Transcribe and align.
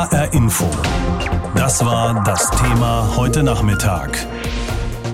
HR 0.00 0.32
Info. 0.32 0.64
Das 1.54 1.84
war 1.84 2.24
das 2.24 2.48
Thema 2.52 3.06
heute 3.16 3.42
Nachmittag. 3.42 4.26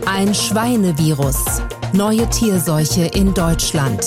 Ein 0.06 0.32
Schweinevirus. 0.32 1.60
Neue 1.92 2.30
Tierseuche 2.30 3.06
in 3.06 3.34
Deutschland. 3.34 4.06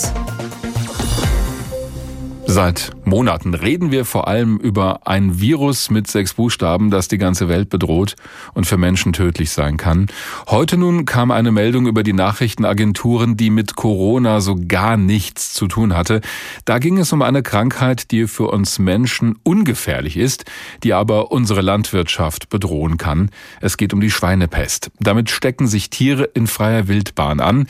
Seit 2.46 2.92
Monaten 3.10 3.54
reden 3.54 3.92
wir 3.92 4.06
vor 4.06 4.28
allem 4.28 4.58
über 4.58 5.08
ein 5.08 5.40
Virus 5.40 5.90
mit 5.90 6.08
sechs 6.08 6.36
Buchstaben, 6.36 6.92
das 6.92 7.08
die 7.08 7.18
ganze 7.18 7.50
Welt 7.50 7.70
bedroht 7.70 8.16
und 8.54 8.66
für 8.66 8.78
Menschen 8.78 9.12
tödlich 9.12 9.50
sein 9.50 9.78
kann. 9.78 10.08
Heute 10.48 10.78
nun 10.78 11.06
kam 11.06 11.32
eine 11.32 11.52
Meldung 11.52 11.88
über 11.88 12.04
die 12.04 12.14
Nachrichtenagenturen, 12.14 13.36
die 13.36 13.50
mit 13.50 13.76
Corona 13.76 14.40
so 14.40 14.56
gar 14.68 14.96
nichts 14.96 15.54
zu 15.54 15.68
tun 15.68 15.96
hatte. 15.96 16.22
Da 16.66 16.78
ging 16.80 16.98
es 17.00 17.12
um 17.12 17.22
eine 17.22 17.44
Krankheit, 17.44 18.12
die 18.12 18.28
für 18.28 18.48
uns 18.48 18.80
Menschen 18.80 19.38
ungefährlich 19.44 20.16
ist, 20.16 20.46
die 20.84 20.94
aber 20.94 21.32
unsere 21.32 21.62
Landwirtschaft 21.62 22.50
bedrohen 22.50 22.98
kann. 22.98 23.32
Es 23.60 23.78
geht 23.78 23.94
um 23.94 24.02
die 24.02 24.12
Schweinepest. 24.12 24.92
Damit 25.00 25.30
stecken 25.32 25.68
sich 25.68 25.90
Tiere 25.90 26.24
in 26.24 26.48
freier 26.48 26.88
Wildbahn 26.88 27.40
an. 27.40 27.68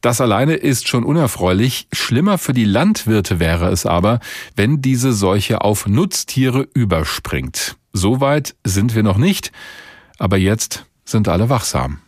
Das 0.00 0.20
alleine 0.20 0.54
ist 0.54 0.88
schon 0.88 1.04
unerfreulich. 1.04 1.88
Schlimmer 1.92 2.38
für 2.38 2.54
die 2.54 2.64
Landwirte 2.64 3.38
wäre 3.38 3.68
es 3.68 3.84
aber, 3.84 4.20
wenn 4.56 4.77
diese 4.80 5.12
Seuche 5.12 5.60
auf 5.62 5.86
Nutztiere 5.86 6.68
überspringt. 6.74 7.76
Soweit 7.92 8.54
sind 8.64 8.94
wir 8.94 9.02
noch 9.02 9.18
nicht, 9.18 9.52
aber 10.18 10.36
jetzt 10.36 10.86
sind 11.04 11.28
alle 11.28 11.48
wachsam. 11.48 12.00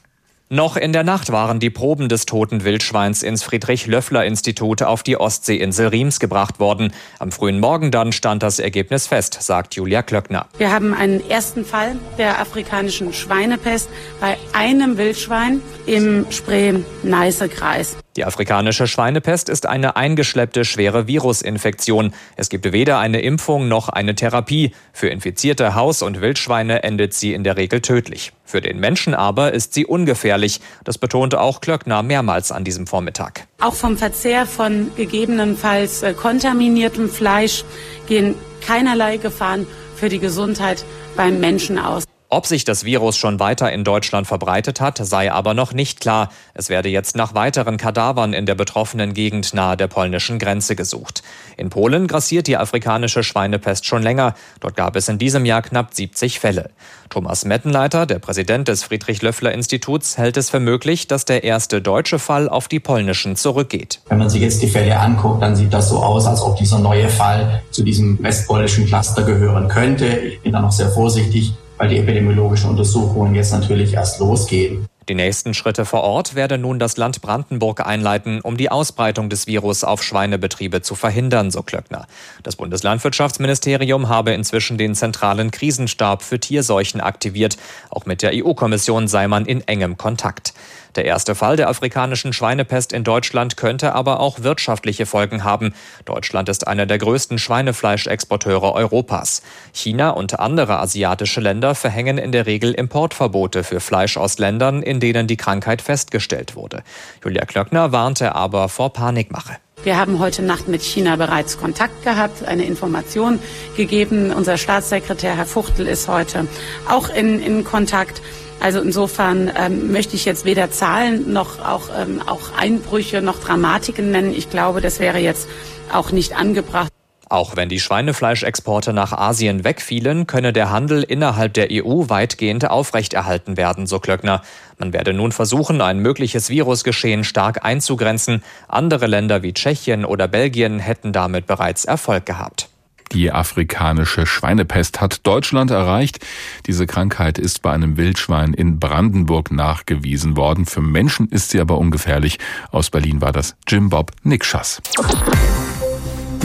Noch 0.53 0.77
in 0.77 0.93
der 0.93 1.05
Nacht 1.05 1.31
waren 1.31 1.61
die 1.61 1.71
Proben 1.71 2.09
des 2.09 2.27
toten 2.27 2.65
Wildschweins 2.65 3.23
ins 3.23 3.45
Friedrich-Löffler-Institut 3.45 4.83
auf 4.83 5.05
die 5.05 5.17
Ostseeinsel 5.17 5.87
Riems 5.87 6.19
gebracht 6.19 6.59
worden. 6.59 6.93
Am 7.21 7.31
frühen 7.31 7.61
Morgen 7.61 7.93
dann 7.93 8.11
stand 8.11 8.43
das 8.43 8.59
Ergebnis 8.59 9.07
fest, 9.07 9.39
sagt 9.41 9.77
Julia 9.77 10.03
Klöckner. 10.03 10.49
Wir 10.59 10.73
haben 10.73 10.93
einen 10.93 11.21
ersten 11.31 11.65
Fall 11.65 11.95
der 12.19 12.41
afrikanischen 12.41 13.13
Schweinepest 13.13 13.89
bei 14.21 14.39
einem 14.53 14.99
Wildschwein 14.99 15.63
im 15.87 16.27
Spree-Neiße-Kreis. 16.29 17.97
Die 18.17 18.25
afrikanische 18.25 18.89
Schweinepest 18.89 19.49
ist 19.49 19.67
eine 19.67 19.95
eingeschleppte 19.95 20.65
schwere 20.65 21.07
Virusinfektion. 21.07 22.13
Es 22.37 22.49
gibt 22.49 22.73
weder 22.73 22.99
eine 22.99 23.21
Impfung 23.21 23.69
noch 23.69 23.89
eine 23.89 24.17
Therapie. 24.17 24.73
Für 24.93 25.07
infizierte 25.07 25.77
Haus- 25.77 26.03
und 26.03 26.21
Wildschweine 26.21 26.83
endet 26.83 27.15
sie 27.15 27.35
in 27.35 27.45
der 27.45 27.57
Regel 27.57 27.81
tödlich. 27.81 28.33
Für 28.45 28.61
den 28.61 28.81
Menschen 28.81 29.15
aber 29.15 29.53
ist 29.53 29.75
sie 29.75 29.87
ungefährlich. 29.87 30.40
Das 30.85 30.99
betonte 30.99 31.41
auch 31.41 31.61
Klöckner 31.61 32.03
mehrmals 32.03 32.53
an 32.53 32.65
diesem 32.65 32.87
Vormittag. 32.87 33.47
Auch 33.61 33.75
vom 33.75 33.97
Verzehr 33.97 34.47
von 34.47 34.91
gegebenenfalls 34.97 36.03
äh, 36.03 36.15
kontaminiertem 36.15 37.09
Fleisch 37.09 37.65
gehen 38.07 38.35
keinerlei 38.61 39.17
Gefahren 39.17 39.67
für 39.97 40.09
die 40.09 40.19
Gesundheit 40.19 40.85
beim 41.17 41.41
Menschen 41.41 41.79
aus. 41.79 42.05
Ob 42.33 42.47
sich 42.47 42.63
das 42.63 42.85
Virus 42.85 43.17
schon 43.17 43.41
weiter 43.41 43.73
in 43.73 43.83
Deutschland 43.83 44.25
verbreitet 44.25 44.81
hat, 44.81 44.99
sei 45.05 45.33
aber 45.33 45.53
noch 45.53 45.73
nicht 45.73 45.99
klar. 45.99 46.29
Es 46.55 46.69
werde 46.69 46.89
jetzt 46.89 47.17
nach 47.17 47.35
weiteren 47.35 47.77
Kadavern 47.77 48.35
in 48.35 48.47
der 48.47 48.55
betroffenen 48.55 49.15
Gegend 49.15 49.53
nahe 49.53 49.77
der 49.77 49.89
polnischen 49.89 50.39
Grenze 50.39 50.77
gesucht. 50.77 51.25
In 51.57 51.71
Polen 51.71 52.07
grassiert 52.07 52.47
die 52.47 52.57
afrikanische 52.57 53.25
Schweinepest 53.25 53.85
schon 53.85 54.05
länger. 54.05 54.35
Dort 54.61 54.77
gab 54.77 54.95
es 54.95 55.09
in 55.09 55.19
diesem 55.19 55.45
Jahr 55.45 55.61
knapp 55.63 55.93
70 55.93 56.39
Fälle. 56.39 56.71
Thomas 57.09 57.45
Mettenleiter, 57.45 58.07
der 58.07 58.21
Präsident 58.21 58.69
des 58.69 58.85
Friedrich-Löffler-Instituts, 58.85 60.17
hält 60.17 60.37
es 60.37 60.51
für 60.51 60.61
möglich, 60.61 61.09
dass 61.09 61.25
der 61.25 61.43
erste 61.43 61.83
deutsche 61.83 62.21
Fall 62.21 62.49
auf 62.49 62.69
die 62.69 62.79
polnischen 62.79 63.35
zurückgeht. 63.35 64.03
Wenn 64.09 64.19
man 64.19 64.31
sich 64.31 64.41
jetzt 64.41 64.63
die 64.63 64.69
Fälle 64.69 65.01
anguckt, 65.01 65.43
dann 65.43 65.57
sieht 65.57 65.73
das 65.73 65.89
so 65.89 66.01
aus, 66.01 66.27
als 66.27 66.41
ob 66.43 66.57
dieser 66.57 66.79
neue 66.79 67.09
Fall 67.09 67.61
zu 67.73 67.83
diesem 67.83 68.23
westpolnischen 68.23 68.87
Cluster 68.87 69.25
gehören 69.25 69.67
könnte. 69.67 70.07
Ich 70.07 70.41
bin 70.43 70.53
da 70.53 70.61
noch 70.61 70.71
sehr 70.71 70.91
vorsichtig 70.91 71.55
weil 71.81 71.89
die 71.89 71.97
epidemiologischen 71.97 72.69
Untersuchungen 72.69 73.35
jetzt 73.35 73.53
natürlich 73.53 73.95
erst 73.95 74.21
losgehen. 74.21 74.87
Die 75.09 75.15
nächsten 75.15 75.55
Schritte 75.55 75.87
vor 75.87 76.03
Ort 76.03 76.35
werde 76.35 76.59
nun 76.59 76.79
das 76.79 76.99
Land 76.99 77.23
Brandenburg 77.23 77.85
einleiten, 77.85 78.43
um 78.43 78.59
die 78.59 78.71
Ausbreitung 78.71 79.31
des 79.31 79.47
Virus 79.47 79.83
auf 79.83 80.03
Schweinebetriebe 80.03 80.83
zu 80.83 80.95
verhindern, 80.95 81.51
so 81.51 81.63
Klöckner. 81.63 82.07
Das 82.43 82.57
Bundeslandwirtschaftsministerium 82.57 84.11
habe 84.11 84.33
inzwischen 84.33 84.77
den 84.77 84.95
zentralen 84.95 85.51
Krisenstab 85.51 86.23
für 86.23 86.39
Tierseuchen 86.39 87.01
aktiviert. 87.01 87.57
Auch 87.89 88.05
mit 88.05 88.21
der 88.21 88.33
EU-Kommission 88.35 89.09
sei 89.09 89.27
man 89.27 89.47
in 89.47 89.67
engem 89.67 89.97
Kontakt. 89.97 90.53
Der 90.97 91.05
erste 91.05 91.35
Fall 91.35 91.57
der 91.57 91.69
afrikanischen 91.69 92.33
Schweinepest 92.33 92.93
in 92.93 93.05
Deutschland 93.05 93.57
könnte 93.57 93.95
aber 93.95 94.21
auch 94.21 94.43
wirtschaftliche 94.43 95.07
Folgen 95.07 95.45
haben. 95.45 95.75
Deutschland 96.05 96.49
ist 96.49 96.67
einer 96.67 96.87
der 96.87 96.99
größten 96.99 97.39
Schweinefleischexporteure 97.39 98.75
Europas. 98.75 99.43
China 99.73 100.11
und 100.11 100.41
andere 100.41 100.79
asiatische 100.79 101.41
Länder 101.41 101.75
verhängen 101.75 102.19
in 102.19 102.33
der 102.33 102.47
Regel 102.47 102.73
Importverbote 102.73 103.65
für 103.65 103.81
Fleisch 103.81 104.17
aus 104.17 104.39
Ländern, 104.39 104.83
in 104.83 105.01
denen 105.01 105.27
die 105.27 105.37
Krankheit 105.37 105.83
festgestellt 105.83 106.57
wurde. 106.57 106.83
Julia 107.25 107.45
Klöckner 107.45 107.93
warnte 107.93 108.35
aber 108.35 108.69
vor 108.69 108.93
Panikmache. 108.93 109.57
Wir 109.83 109.99
haben 109.99 110.19
heute 110.19 110.43
Nacht 110.43 110.69
mit 110.69 110.83
China 110.83 111.17
bereits 111.17 111.59
Kontakt 111.59 112.05
gehabt, 112.05 112.45
eine 112.45 112.65
Information 112.65 113.39
gegeben. 113.79 114.31
Unser 114.31 114.59
Staatssekretär 114.59 115.35
Herr 115.35 115.47
Fuchtel 115.47 115.87
ist 115.87 116.07
heute 116.07 116.47
auch 116.87 117.09
in, 117.09 117.41
in 117.41 117.65
Kontakt. 117.65 118.21
Also 118.61 118.81
insofern 118.81 119.51
ähm, 119.57 119.91
möchte 119.91 120.17
ich 120.17 120.25
jetzt 120.27 120.45
weder 120.45 120.71
Zahlen 120.71 121.33
noch 121.33 121.65
auch, 121.65 121.89
ähm, 121.99 122.21
auch 122.27 122.53
Einbrüche 122.57 123.23
noch 123.23 123.41
Dramatiken 123.41 124.11
nennen. 124.11 124.35
Ich 124.35 124.51
glaube, 124.51 124.81
das 124.81 125.01
wäre 125.01 125.19
jetzt 125.19 125.49
auch 125.93 126.13
nicht 126.13 126.37
angebracht. 126.37 126.91
Auch 127.31 127.55
wenn 127.55 127.69
die 127.69 127.79
Schweinefleischexporte 127.79 128.93
nach 128.93 129.13
Asien 129.13 129.63
wegfielen, 129.63 130.27
könne 130.27 130.53
der 130.53 130.71
Handel 130.71 131.05
innerhalb 131.05 131.55
der 131.55 131.69
EU 131.71 132.09
weitgehend 132.09 132.69
aufrechterhalten 132.69 133.57
werden, 133.57 133.87
so 133.87 134.01
Klöckner. 134.01 134.43
Man 134.79 134.93
werde 134.93 135.13
nun 135.13 135.31
versuchen, 135.31 135.81
ein 135.81 136.01
mögliches 136.01 136.51
Virusgeschehen 136.51 137.23
stark 137.23 137.65
einzugrenzen. 137.65 138.43
Andere 138.67 139.07
Länder 139.07 139.45
wie 139.45 139.55
Tschechien 139.55 140.05
oder 140.05 140.27
Belgien 140.27 140.81
hätten 140.81 141.13
damit 141.13 141.47
bereits 141.47 141.85
Erfolg 141.85 142.27
gehabt. 142.27 142.70
Die 143.13 143.33
afrikanische 143.33 144.25
Schweinepest 144.25 145.01
hat 145.01 145.27
Deutschland 145.27 145.71
erreicht. 145.71 146.25
Diese 146.67 146.87
Krankheit 146.87 147.39
ist 147.39 147.61
bei 147.63 147.73
einem 147.73 147.97
Wildschwein 147.97 148.55
in 148.55 148.79
Brandenburg 148.79 149.51
nachgewiesen 149.51 150.37
worden. 150.37 150.65
Für 150.65 150.81
Menschen 150.81 151.29
ist 151.29 151.51
sie 151.51 151.61
aber 151.61 151.79
ungefährlich. 151.79 152.39
Aus 152.71 152.91
Berlin 152.91 153.21
war 153.21 153.33
das 153.33 153.57
Jim 153.67 153.89
Bob 153.89 154.13
Nikschas. 154.23 154.81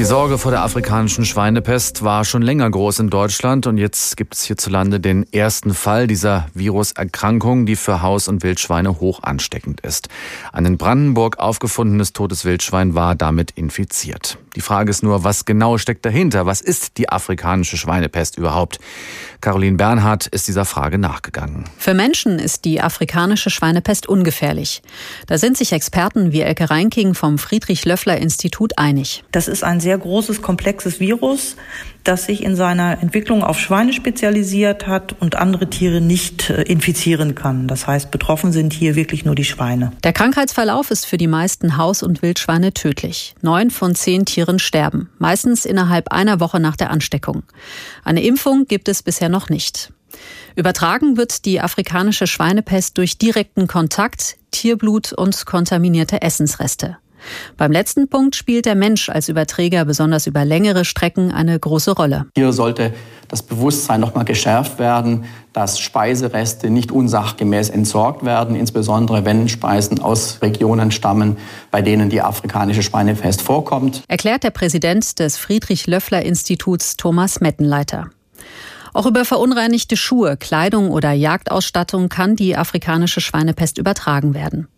Die 0.06 0.10
Sorge 0.10 0.38
vor 0.38 0.52
der 0.52 0.62
afrikanischen 0.62 1.26
Schweinepest 1.26 2.04
war 2.04 2.26
schon 2.26 2.44
länger 2.44 2.70
groß 2.70 3.00
in 3.00 3.10
Deutschland 3.10 3.66
und 3.66 3.80
jetzt 3.80 4.16
gibt 4.18 4.36
es 4.36 4.44
hierzulande 4.44 5.00
den 5.00 5.26
ersten 5.34 5.74
Fall 5.74 6.06
dieser 6.06 6.46
Viruserkrankung, 6.54 7.66
die 7.66 7.76
für 7.76 8.04
Haus- 8.04 8.28
und 8.28 8.44
Wildschweine 8.44 9.00
hoch 9.00 9.24
ansteckend 9.24 9.82
ist. 9.82 10.10
Ein 10.54 10.68
in 10.68 10.78
Brandenburg 10.78 11.40
aufgefundenes 11.40 12.14
totes 12.14 12.46
Wildschwein 12.46 12.94
war 12.94 13.16
damit 13.16 13.50
infiziert. 13.56 14.38
Die 14.56 14.62
Frage 14.62 14.90
ist 14.90 15.04
nur, 15.04 15.24
was 15.24 15.44
genau 15.44 15.78
steckt 15.78 16.06
dahinter? 16.06 16.46
Was 16.46 16.62
ist 16.62 16.98
die 16.98 17.10
afrikanische 17.10 17.76
Schweinepest 17.76 18.38
überhaupt? 18.38 18.80
Caroline 19.42 19.76
Bernhardt 19.76 20.28
ist 20.28 20.48
dieser 20.48 20.66
Frage 20.66 20.98
nachgegangen. 20.98 21.66
Für 21.78 21.94
Menschen 21.94 22.40
ist 22.40 22.64
die 22.64 22.80
afrikanische 22.80 23.50
Schweinepest 23.50 24.08
ungefährlich. 24.08 24.82
Da 25.28 25.38
sind 25.38 25.58
sich 25.58 25.74
Experten 25.74 26.32
wie 26.32 26.42
Elke 26.42 26.70
Reinking 26.70 27.16
vom 27.16 27.38
Friedrich-Löffler-Institut 27.38 28.78
einig. 28.78 29.24
Das 29.32 29.50
ist 29.50 29.64
ein 29.64 29.82
sehr 29.82 29.95
großes, 29.98 30.42
komplexes 30.42 31.00
Virus, 31.00 31.56
das 32.04 32.26
sich 32.26 32.44
in 32.44 32.56
seiner 32.56 33.02
Entwicklung 33.02 33.44
auf 33.44 33.60
Schweine 33.60 33.94
spezialisiert 33.94 34.88
hat 34.88 35.16
und 35.20 35.36
andere 35.36 35.70
Tiere 35.70 36.02
nicht 36.02 36.50
äh, 36.50 36.62
infizieren 36.64 37.36
kann. 37.36 37.68
Das 37.68 37.88
heißt, 37.88 38.12
betroffen 38.12 38.52
sind 38.52 38.74
hier 38.74 38.96
wirklich 38.96 39.26
nur 39.26 39.36
die 39.36 39.46
Schweine. 39.46 39.92
Der 40.04 40.14
Krankheitsverlauf 40.14 40.92
ist 40.92 41.06
für 41.06 41.18
die 41.18 41.28
meisten 41.28 41.78
Haus- 41.78 42.04
und 42.04 42.22
Wildschweine 42.22 42.74
tödlich. 42.74 43.36
Neun 43.42 43.72
von 43.72 43.96
zehn 43.96 44.26
Tieren 44.26 44.60
sterben, 44.60 45.10
meistens 45.18 45.66
innerhalb 45.66 46.12
einer 46.12 46.40
Woche 46.40 46.60
nach 46.60 46.76
der 46.76 46.92
Ansteckung. 46.92 47.44
Eine 48.04 48.24
Impfung 48.24 48.66
gibt 48.68 48.88
es 48.88 49.04
bisher 49.04 49.30
noch 49.30 49.50
nicht. 49.50 49.92
Übertragen 50.56 51.18
wird 51.18 51.46
die 51.46 51.60
afrikanische 51.60 52.28
Schweinepest 52.28 52.98
durch 52.98 53.18
direkten 53.18 53.68
Kontakt, 53.68 54.38
Tierblut 54.52 55.12
und 55.12 55.46
kontaminierte 55.46 56.22
Essensreste. 56.22 56.98
Beim 57.58 57.72
letzten 57.72 58.08
Punkt 58.08 58.36
spielt 58.36 58.66
der 58.66 58.76
Mensch 58.76 59.10
als 59.10 59.30
Überträger 59.30 59.86
besonders 59.86 60.28
über 60.28 60.46
längere 60.46 60.86
Strecken 60.86 61.32
eine 61.32 61.58
große 61.60 61.92
Rolle. 61.92 62.26
Hier 62.36 62.54
sollte 62.54 62.94
das 63.28 63.44
Bewusstsein 63.44 64.00
noch 64.00 64.16
mal 64.16 64.24
geschärft 64.24 64.80
werden, 64.80 65.26
dass 65.54 65.80
Speisereste 65.80 66.70
nicht 66.70 66.92
unsachgemäß 66.92 67.70
entsorgt 67.70 68.26
werden, 68.26 68.56
insbesondere 68.56 69.26
wenn 69.26 69.50
Speisen 69.50 70.00
aus 70.00 70.40
Regionen 70.42 70.92
stammen, 70.92 71.38
bei 71.72 71.82
denen 71.82 72.10
die 72.10 72.22
afrikanische 72.22 72.84
Schweinepest 72.84 73.42
vorkommt. 73.42 74.04
Erklärt 74.08 74.44
der 74.44 74.52
Präsident 74.52 75.20
des 75.20 75.38
Friedrich-Löffler-Instituts 75.38 76.98
Thomas 76.98 77.40
Mettenleiter. 77.42 78.10
Auch 78.96 79.06
über 79.06 79.26
verunreinigte 79.26 79.98
Schuhe, 79.98 80.38
Kleidung 80.38 80.90
oder 80.90 81.12
Jagdausstattung 81.12 82.08
kann 82.08 82.38
die 82.38 82.56
afrikanische 82.56 83.20
Schweinepest 83.20 83.78
übertragen 83.78 84.34
werden. 84.34 84.70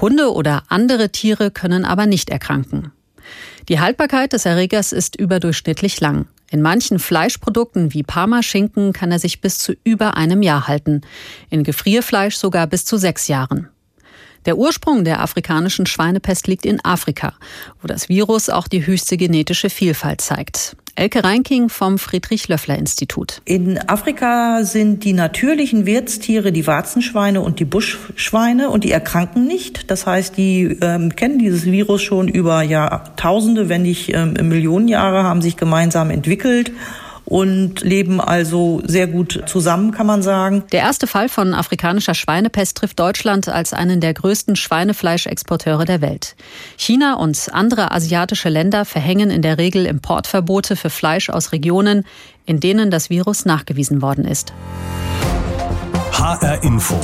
Hunde 0.00 0.32
oder 0.32 0.62
andere 0.68 1.10
Tiere 1.10 1.50
können 1.50 1.84
aber 1.84 2.06
nicht 2.06 2.30
erkranken. 2.30 2.92
Die 3.68 3.78
Haltbarkeit 3.78 4.32
des 4.32 4.46
Erregers 4.46 4.94
ist 4.94 5.16
überdurchschnittlich 5.16 6.00
lang. 6.00 6.28
In 6.50 6.62
manchen 6.62 6.98
Fleischprodukten 6.98 7.92
wie 7.92 8.04
Parmaschinken 8.04 8.94
kann 8.94 9.12
er 9.12 9.18
sich 9.18 9.42
bis 9.42 9.58
zu 9.58 9.74
über 9.84 10.16
einem 10.16 10.40
Jahr 10.40 10.66
halten, 10.66 11.02
in 11.50 11.62
Gefrierfleisch 11.62 12.36
sogar 12.36 12.66
bis 12.68 12.86
zu 12.86 12.96
sechs 12.96 13.28
Jahren. 13.28 13.68
Der 14.46 14.56
Ursprung 14.56 15.04
der 15.04 15.20
afrikanischen 15.20 15.86
Schweinepest 15.86 16.46
liegt 16.46 16.64
in 16.64 16.84
Afrika, 16.84 17.34
wo 17.82 17.88
das 17.88 18.08
Virus 18.08 18.48
auch 18.48 18.68
die 18.68 18.86
höchste 18.86 19.16
genetische 19.16 19.70
Vielfalt 19.70 20.20
zeigt. 20.20 20.76
Elke 20.98 21.22
Reinking 21.22 21.68
vom 21.68 21.96
Friedrich-Löffler-Institut. 21.96 23.40
In 23.44 23.78
Afrika 23.88 24.64
sind 24.64 25.04
die 25.04 25.12
natürlichen 25.12 25.86
Wirtstiere 25.86 26.50
die 26.50 26.66
Warzenschweine 26.66 27.40
und 27.40 27.60
die 27.60 27.64
Buschschweine 27.64 28.68
und 28.68 28.82
die 28.82 28.90
erkranken 28.90 29.46
nicht. 29.46 29.92
Das 29.92 30.06
heißt, 30.06 30.36
die 30.36 30.76
ähm, 30.80 31.14
kennen 31.14 31.38
dieses 31.38 31.66
Virus 31.66 32.02
schon 32.02 32.26
über 32.26 32.62
Jahrtausende, 32.62 33.68
wenn 33.68 33.82
nicht 33.82 34.12
ähm, 34.12 34.32
Millionen 34.48 34.88
Jahre, 34.88 35.22
haben 35.22 35.40
sich 35.40 35.56
gemeinsam 35.56 36.10
entwickelt 36.10 36.72
und 37.28 37.82
leben 37.82 38.22
also 38.22 38.80
sehr 38.86 39.06
gut 39.06 39.42
zusammen, 39.44 39.92
kann 39.92 40.06
man 40.06 40.22
sagen. 40.22 40.64
Der 40.72 40.80
erste 40.80 41.06
Fall 41.06 41.28
von 41.28 41.52
afrikanischer 41.52 42.14
Schweinepest 42.14 42.78
trifft 42.78 42.98
Deutschland 42.98 43.48
als 43.48 43.74
einen 43.74 44.00
der 44.00 44.14
größten 44.14 44.56
Schweinefleischexporteure 44.56 45.84
der 45.84 46.00
Welt. 46.00 46.36
China 46.78 47.16
und 47.16 47.50
andere 47.52 47.92
asiatische 47.92 48.48
Länder 48.48 48.86
verhängen 48.86 49.30
in 49.30 49.42
der 49.42 49.58
Regel 49.58 49.84
Importverbote 49.84 50.74
für 50.74 50.88
Fleisch 50.88 51.28
aus 51.28 51.52
Regionen, 51.52 52.06
in 52.46 52.60
denen 52.60 52.90
das 52.90 53.10
Virus 53.10 53.44
nachgewiesen 53.44 54.00
worden 54.00 54.24
ist. 54.24 54.54
HR 56.12 56.62
Info. 56.64 56.98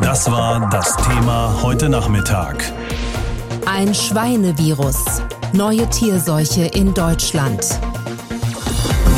Das 0.00 0.30
war 0.30 0.70
das 0.70 0.96
Thema 0.96 1.54
heute 1.62 1.90
Nachmittag. 1.90 2.72
Ein 3.66 3.94
Schweinevirus. 3.94 5.20
Neue 5.52 5.88
Tierseuche 5.90 6.64
in 6.64 6.94
Deutschland. 6.94 7.78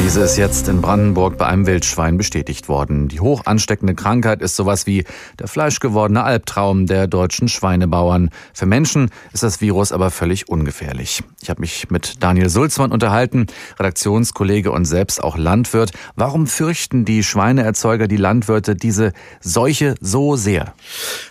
Diese 0.07 0.21
ist 0.21 0.37
jetzt 0.37 0.69
in 0.69 0.83
Brandenburg 0.83 1.37
bei 1.37 1.47
einem 1.47 1.67
Wildschwein 1.67 2.17
bestätigt 2.17 2.69
worden. 2.69 3.09
Die 3.09 3.19
hoch 3.19 3.43
ansteckende 3.45 3.97
Krankheit 3.97 4.41
ist 4.41 4.55
sowas 4.55 4.87
wie 4.87 5.03
der 5.41 5.49
fleischgewordene 5.49 6.23
Albtraum 6.23 6.87
der 6.87 7.09
deutschen 7.09 7.49
Schweinebauern. 7.49 8.31
Für 8.55 8.67
Menschen 8.67 9.11
ist 9.33 9.43
das 9.43 9.61
Virus 9.61 9.91
aber 9.91 10.13
völlig 10.13 10.49
ungefährlich. 10.49 11.25
Ich 11.43 11.51
habe 11.51 11.61
mich 11.61 11.91
mit 11.91 12.23
Daniel 12.23 12.51
Sulzmann 12.51 12.93
unterhalten, 12.93 13.49
Redaktionskollege 13.81 14.71
und 14.71 14.85
selbst 14.85 15.21
auch 15.21 15.37
Landwirt. 15.37 15.91
Warum 16.15 16.47
fürchten 16.47 17.05
die 17.05 17.25
Schweineerzeuger, 17.25 18.07
die 18.07 18.17
Landwirte 18.17 18.77
diese 18.77 19.13
Seuche 19.41 19.97
so 20.01 20.37
sehr? 20.37 20.75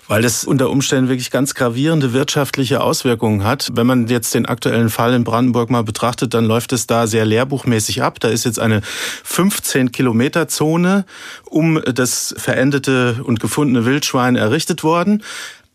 Weil 0.08 0.22
das 0.22 0.46
unter 0.46 0.70
Umständen 0.70 1.10
wirklich 1.10 1.32
ganz 1.32 1.56
gravierende 1.56 2.14
wirtschaftliche 2.14 2.82
Auswirkungen 2.82 3.44
hat. 3.44 3.72
Wenn 3.74 3.88
man 3.88 4.08
jetzt 4.08 4.36
den 4.36 4.46
aktuellen 4.46 4.90
Fall 4.90 5.14
in 5.14 5.24
Brandenburg 5.24 5.72
mal 5.72 5.84
betrachtet, 5.84 6.34
dann 6.36 6.46
läuft 6.46 6.74
es 6.74 6.86
da 6.86 7.08
sehr 7.08 7.26
lehrbuchmäßig 7.26 8.04
ab. 8.04 8.20
Da 8.20 8.28
ist 8.28 8.46
jetzt 8.46 8.60
eine 8.60 8.82
15 8.84 9.92
Kilometer 9.92 10.48
Zone 10.48 11.06
um 11.46 11.82
das 11.82 12.36
verendete 12.38 13.22
und 13.24 13.40
gefundene 13.40 13.86
Wildschwein 13.86 14.36
errichtet 14.36 14.84
worden. 14.84 15.24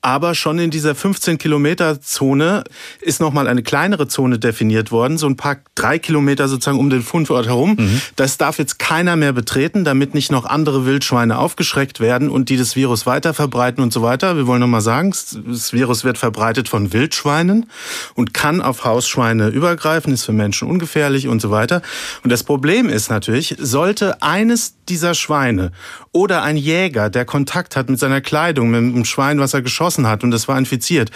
Aber 0.02 0.34
schon 0.34 0.58
in 0.58 0.70
dieser 0.70 0.94
15 0.94 1.36
Kilometer 1.36 2.00
Zone 2.00 2.64
ist 3.00 3.20
nochmal 3.20 3.46
eine 3.48 3.62
kleinere 3.62 4.08
Zone 4.08 4.38
definiert 4.38 4.90
worden, 4.90 5.18
so 5.18 5.26
ein 5.26 5.36
paar 5.36 5.58
drei 5.74 5.98
Kilometer 5.98 6.48
sozusagen 6.48 6.78
um 6.78 6.88
den 6.88 7.02
Fundort 7.02 7.46
herum. 7.46 7.76
Mhm. 7.78 8.00
Das 8.16 8.38
darf 8.38 8.58
jetzt 8.58 8.78
keiner 8.78 9.16
mehr 9.16 9.32
betreten, 9.32 9.84
damit 9.84 10.14
nicht 10.14 10.32
noch 10.32 10.46
andere 10.46 10.86
Wildschweine 10.86 11.38
aufgeschreckt 11.38 12.00
werden 12.00 12.30
und 12.30 12.48
die 12.48 12.56
das 12.56 12.76
Virus 12.76 13.04
weiter 13.04 13.34
verbreiten 13.34 13.82
und 13.82 13.92
so 13.92 14.00
weiter. 14.00 14.36
Wir 14.36 14.46
wollen 14.46 14.60
nochmal 14.60 14.80
sagen, 14.80 15.14
das 15.46 15.72
Virus 15.74 16.02
wird 16.02 16.16
verbreitet 16.16 16.68
von 16.68 16.94
Wildschweinen 16.94 17.66
und 18.14 18.32
kann 18.32 18.62
auf 18.62 18.84
Hausschweine 18.84 19.48
übergreifen, 19.48 20.14
ist 20.14 20.24
für 20.24 20.32
Menschen 20.32 20.68
ungefährlich 20.68 21.28
und 21.28 21.42
so 21.42 21.50
weiter. 21.50 21.82
Und 22.24 22.30
das 22.30 22.42
Problem 22.42 22.88
ist 22.88 23.10
natürlich, 23.10 23.56
sollte 23.58 24.22
eines 24.22 24.76
dieser 24.88 25.14
Schweine 25.14 25.72
oder 26.12 26.42
ein 26.42 26.56
Jäger, 26.56 27.10
der 27.10 27.24
Kontakt 27.24 27.76
hat 27.76 27.88
mit 27.88 28.00
seiner 28.00 28.20
Kleidung, 28.20 28.70
mit 28.70 28.80
dem 28.80 29.04
Schwein, 29.04 29.38
was 29.38 29.54
er 29.54 29.62
geschossen 29.62 29.89
geschossen 29.90 30.06
hat 30.06 30.22
und 30.22 30.32
es 30.32 30.46
war 30.46 30.56
infiziert, 30.56 31.10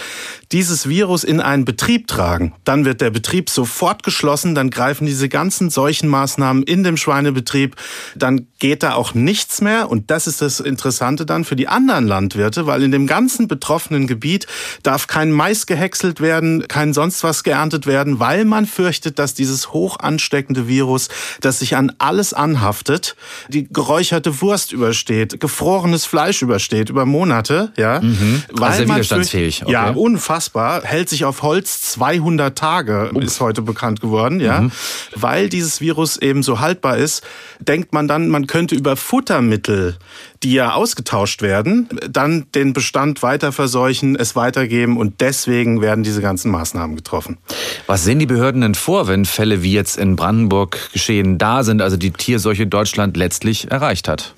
dieses 0.51 0.89
Virus 0.89 1.23
in 1.25 1.41
einen 1.41 1.65
Betrieb 1.65 2.09
tragen, 2.09 2.53
dann 2.65 2.85
wird 2.85 3.01
der 3.01 3.11
Betrieb 3.11 3.49
sofort 3.49 4.03
geschlossen, 4.03 4.55
dann 4.55 4.71
greifen 4.71 5.07
diese 5.07 5.29
ganzen 5.29 5.71
Seuchenmaßnahmen 5.71 6.65
in 6.65 6.83
dem 6.83 6.97
Schweinebetrieb, 6.97 7.77
dann 8.17 8.47
geht 8.59 8.83
da 8.83 8.95
auch 8.95 9.15
nichts 9.15 9.61
mehr. 9.61 9.91
Und 9.91 10.11
das 10.11 10.27
ist 10.27 10.41
das 10.41 10.61
Interessante 10.61 11.25
dann 11.25 11.45
für 11.45 11.55
die 11.55 11.69
anderen 11.69 12.07
Landwirte, 12.07 12.67
weil 12.67 12.83
in 12.83 12.91
dem 12.91 13.07
ganzen 13.07 13.47
betroffenen 13.47 14.07
Gebiet 14.07 14.47
darf 14.83 15.07
kein 15.07 15.31
Mais 15.31 15.67
gehäckselt 15.67 16.21
werden, 16.21 16.67
kein 16.67 16.93
sonst 16.93 17.23
was 17.23 17.45
geerntet 17.45 17.87
werden, 17.87 18.19
weil 18.19 18.45
man 18.45 18.67
fürchtet, 18.67 19.19
dass 19.19 19.35
dieses 19.35 19.73
hoch 19.73 19.99
ansteckende 20.01 20.67
Virus, 20.67 21.09
das 21.41 21.61
sich 21.61 21.77
an 21.77 21.93
alles 21.99 22.33
anhaftet, 22.33 23.15
die 23.49 23.69
geräucherte 23.71 24.41
Wurst 24.41 24.73
übersteht, 24.73 25.39
gefrorenes 25.41 26.07
Fleisch 26.07 26.43
übersteht 26.43 26.91
über 26.91 27.07
Monate, 27.07 27.73
ja, 27.77 28.01
mhm 28.01 28.43
weil 28.67 28.77
sehr 28.77 28.89
widerstandsfähig. 28.89 29.63
Okay. 29.63 29.73
Ja, 29.73 29.91
unfassbar. 29.91 30.83
Hält 30.83 31.09
sich 31.09 31.25
auf 31.25 31.43
Holz 31.43 31.81
200 31.83 32.57
Tage, 32.57 33.11
Ups. 33.15 33.25
ist 33.25 33.41
heute 33.41 33.63
bekannt 33.63 34.01
geworden, 34.01 34.41
ja. 34.41 34.63
Mhm. 34.63 34.73
Weil 35.15 35.49
dieses 35.49 35.81
Virus 35.81 36.17
eben 36.17 36.43
so 36.43 36.61
haltbar 36.61 36.97
ist, 36.97 37.23
denkt 37.61 37.93
man 37.93 38.09
dann, 38.09 38.29
man 38.29 38.47
könnte 38.47 38.75
über 38.75 38.97
Futtermittel, 38.97 39.97
die 40.43 40.53
ja 40.53 40.75
ausgetauscht 40.75 41.43
werden, 41.43 41.89
dann 42.09 42.47
den 42.55 42.73
Bestand 42.73 43.23
weiter 43.23 43.53
verseuchen, 43.53 44.17
es 44.17 44.37
weitergeben 44.37 44.97
und 44.99 45.21
deswegen 45.21 45.81
werden 45.81 46.05
diese 46.05 46.21
ganzen 46.21 46.51
Maßnahmen 46.51 46.97
getroffen. 46.97 47.39
Was 47.87 48.05
sehen 48.05 48.19
die 48.19 48.27
Behörden 48.27 48.61
denn 48.61 48.75
vor, 48.75 49.09
wenn 49.09 49.25
Fälle 49.25 49.63
wie 49.63 49.73
jetzt 49.73 49.97
in 49.97 50.17
Brandenburg 50.17 50.93
geschehen 50.93 51.39
da 51.39 51.63
sind, 51.63 51.81
also 51.81 51.97
die 51.97 52.11
Tierseuche 52.11 52.67
Deutschland 52.67 53.17
letztlich 53.17 53.71
erreicht 53.71 54.09
hat? 54.09 54.35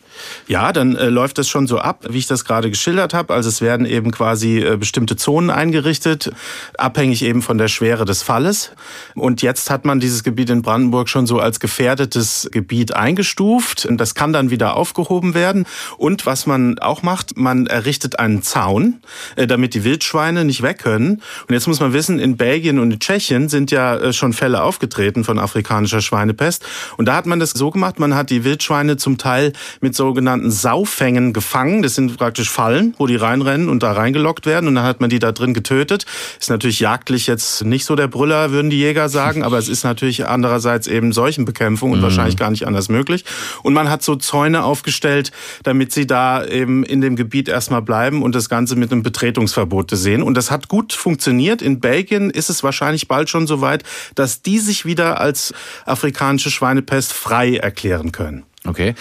Ja, 0.46 0.72
dann 0.72 0.96
äh, 0.96 1.08
läuft 1.08 1.38
das 1.38 1.48
schon 1.48 1.66
so 1.66 1.78
ab, 1.78 2.04
wie 2.08 2.18
ich 2.18 2.26
das 2.26 2.44
gerade 2.44 2.70
geschildert 2.70 3.14
habe. 3.14 3.34
Also 3.34 3.48
es 3.48 3.60
werden 3.60 3.86
eben 3.86 4.10
quasi 4.10 4.58
äh, 4.58 4.76
bestimmte 4.76 5.16
Zonen 5.16 5.50
eingerichtet, 5.50 6.32
abhängig 6.78 7.22
eben 7.22 7.42
von 7.42 7.58
der 7.58 7.68
Schwere 7.68 8.04
des 8.04 8.22
Falles. 8.22 8.72
Und 9.14 9.42
jetzt 9.42 9.70
hat 9.70 9.84
man 9.84 10.00
dieses 10.00 10.22
Gebiet 10.22 10.50
in 10.50 10.62
Brandenburg 10.62 11.08
schon 11.08 11.26
so 11.26 11.38
als 11.38 11.60
gefährdetes 11.60 12.48
Gebiet 12.52 12.94
eingestuft. 12.94 13.86
Und 13.86 13.98
das 13.98 14.14
kann 14.14 14.32
dann 14.32 14.50
wieder 14.50 14.76
aufgehoben 14.76 15.34
werden. 15.34 15.66
Und 15.96 16.26
was 16.26 16.46
man 16.46 16.78
auch 16.78 17.02
macht, 17.02 17.36
man 17.36 17.66
errichtet 17.66 18.18
einen 18.18 18.42
Zaun, 18.42 19.00
äh, 19.36 19.46
damit 19.46 19.74
die 19.74 19.84
Wildschweine 19.84 20.44
nicht 20.44 20.62
weg 20.62 20.78
können. 20.78 21.22
Und 21.48 21.54
jetzt 21.54 21.66
muss 21.66 21.80
man 21.80 21.92
wissen, 21.92 22.18
in 22.18 22.36
Belgien 22.36 22.78
und 22.78 22.90
in 22.90 23.00
Tschechien 23.00 23.48
sind 23.48 23.70
ja 23.70 23.96
äh, 23.96 24.12
schon 24.12 24.32
Fälle 24.32 24.62
aufgetreten 24.62 25.24
von 25.24 25.38
afrikanischer 25.38 26.00
Schweinepest. 26.00 26.64
Und 26.96 27.06
da 27.06 27.14
hat 27.14 27.26
man 27.26 27.40
das 27.40 27.50
so 27.50 27.70
gemacht, 27.70 27.98
man 27.98 28.14
hat 28.14 28.30
die 28.30 28.44
Wildschweine 28.44 28.96
zum 28.96 29.18
Teil 29.18 29.52
mit 29.80 29.94
so 29.94 30.05
sogenannten 30.06 30.52
Saufängen 30.52 31.32
gefangen. 31.32 31.82
Das 31.82 31.96
sind 31.96 32.16
praktisch 32.16 32.48
Fallen, 32.48 32.94
wo 32.96 33.08
die 33.08 33.16
reinrennen 33.16 33.68
und 33.68 33.82
da 33.82 33.90
reingelockt 33.90 34.46
werden 34.46 34.68
und 34.68 34.76
dann 34.76 34.84
hat 34.84 35.00
man 35.00 35.10
die 35.10 35.18
da 35.18 35.32
drin 35.32 35.52
getötet. 35.52 36.06
Ist 36.38 36.48
natürlich 36.48 36.78
jagdlich 36.78 37.26
jetzt 37.26 37.64
nicht 37.64 37.84
so 37.84 37.96
der 37.96 38.06
Brüller, 38.06 38.52
würden 38.52 38.70
die 38.70 38.78
Jäger 38.78 39.08
sagen, 39.08 39.42
aber 39.42 39.58
es 39.58 39.68
ist 39.68 39.82
natürlich 39.82 40.28
andererseits 40.28 40.86
eben 40.86 41.12
Seuchenbekämpfung 41.12 41.90
und 41.90 41.98
mhm. 41.98 42.04
wahrscheinlich 42.04 42.36
gar 42.36 42.52
nicht 42.52 42.68
anders 42.68 42.88
möglich. 42.88 43.24
Und 43.64 43.74
man 43.74 43.90
hat 43.90 44.04
so 44.04 44.14
Zäune 44.14 44.62
aufgestellt, 44.62 45.32
damit 45.64 45.90
sie 45.90 46.06
da 46.06 46.44
eben 46.44 46.84
in 46.84 47.00
dem 47.00 47.16
Gebiet 47.16 47.48
erstmal 47.48 47.82
bleiben 47.82 48.22
und 48.22 48.36
das 48.36 48.48
Ganze 48.48 48.76
mit 48.76 48.92
einem 48.92 49.02
Betretungsverbot 49.02 49.90
sehen. 49.90 50.22
Und 50.22 50.36
das 50.36 50.52
hat 50.52 50.68
gut 50.68 50.92
funktioniert. 50.92 51.62
In 51.62 51.80
Belgien 51.80 52.30
ist 52.30 52.48
es 52.48 52.62
wahrscheinlich 52.62 53.08
bald 53.08 53.28
schon 53.28 53.48
so 53.48 53.60
weit, 53.60 53.82
dass 54.14 54.42
die 54.42 54.60
sich 54.60 54.84
wieder 54.84 55.20
als 55.20 55.52
afrikanische 55.84 56.52
Schweinepest 56.52 57.12
frei 57.12 57.56
erklären 57.56 58.12
können. 58.12 58.44
Okay. 58.68 58.94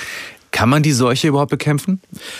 Kann 0.55 0.69
man 0.69 0.83
die 0.83 0.93
Seuche 0.93 1.27
überhaupt 1.27 1.51
bekämpfen? 1.51 1.99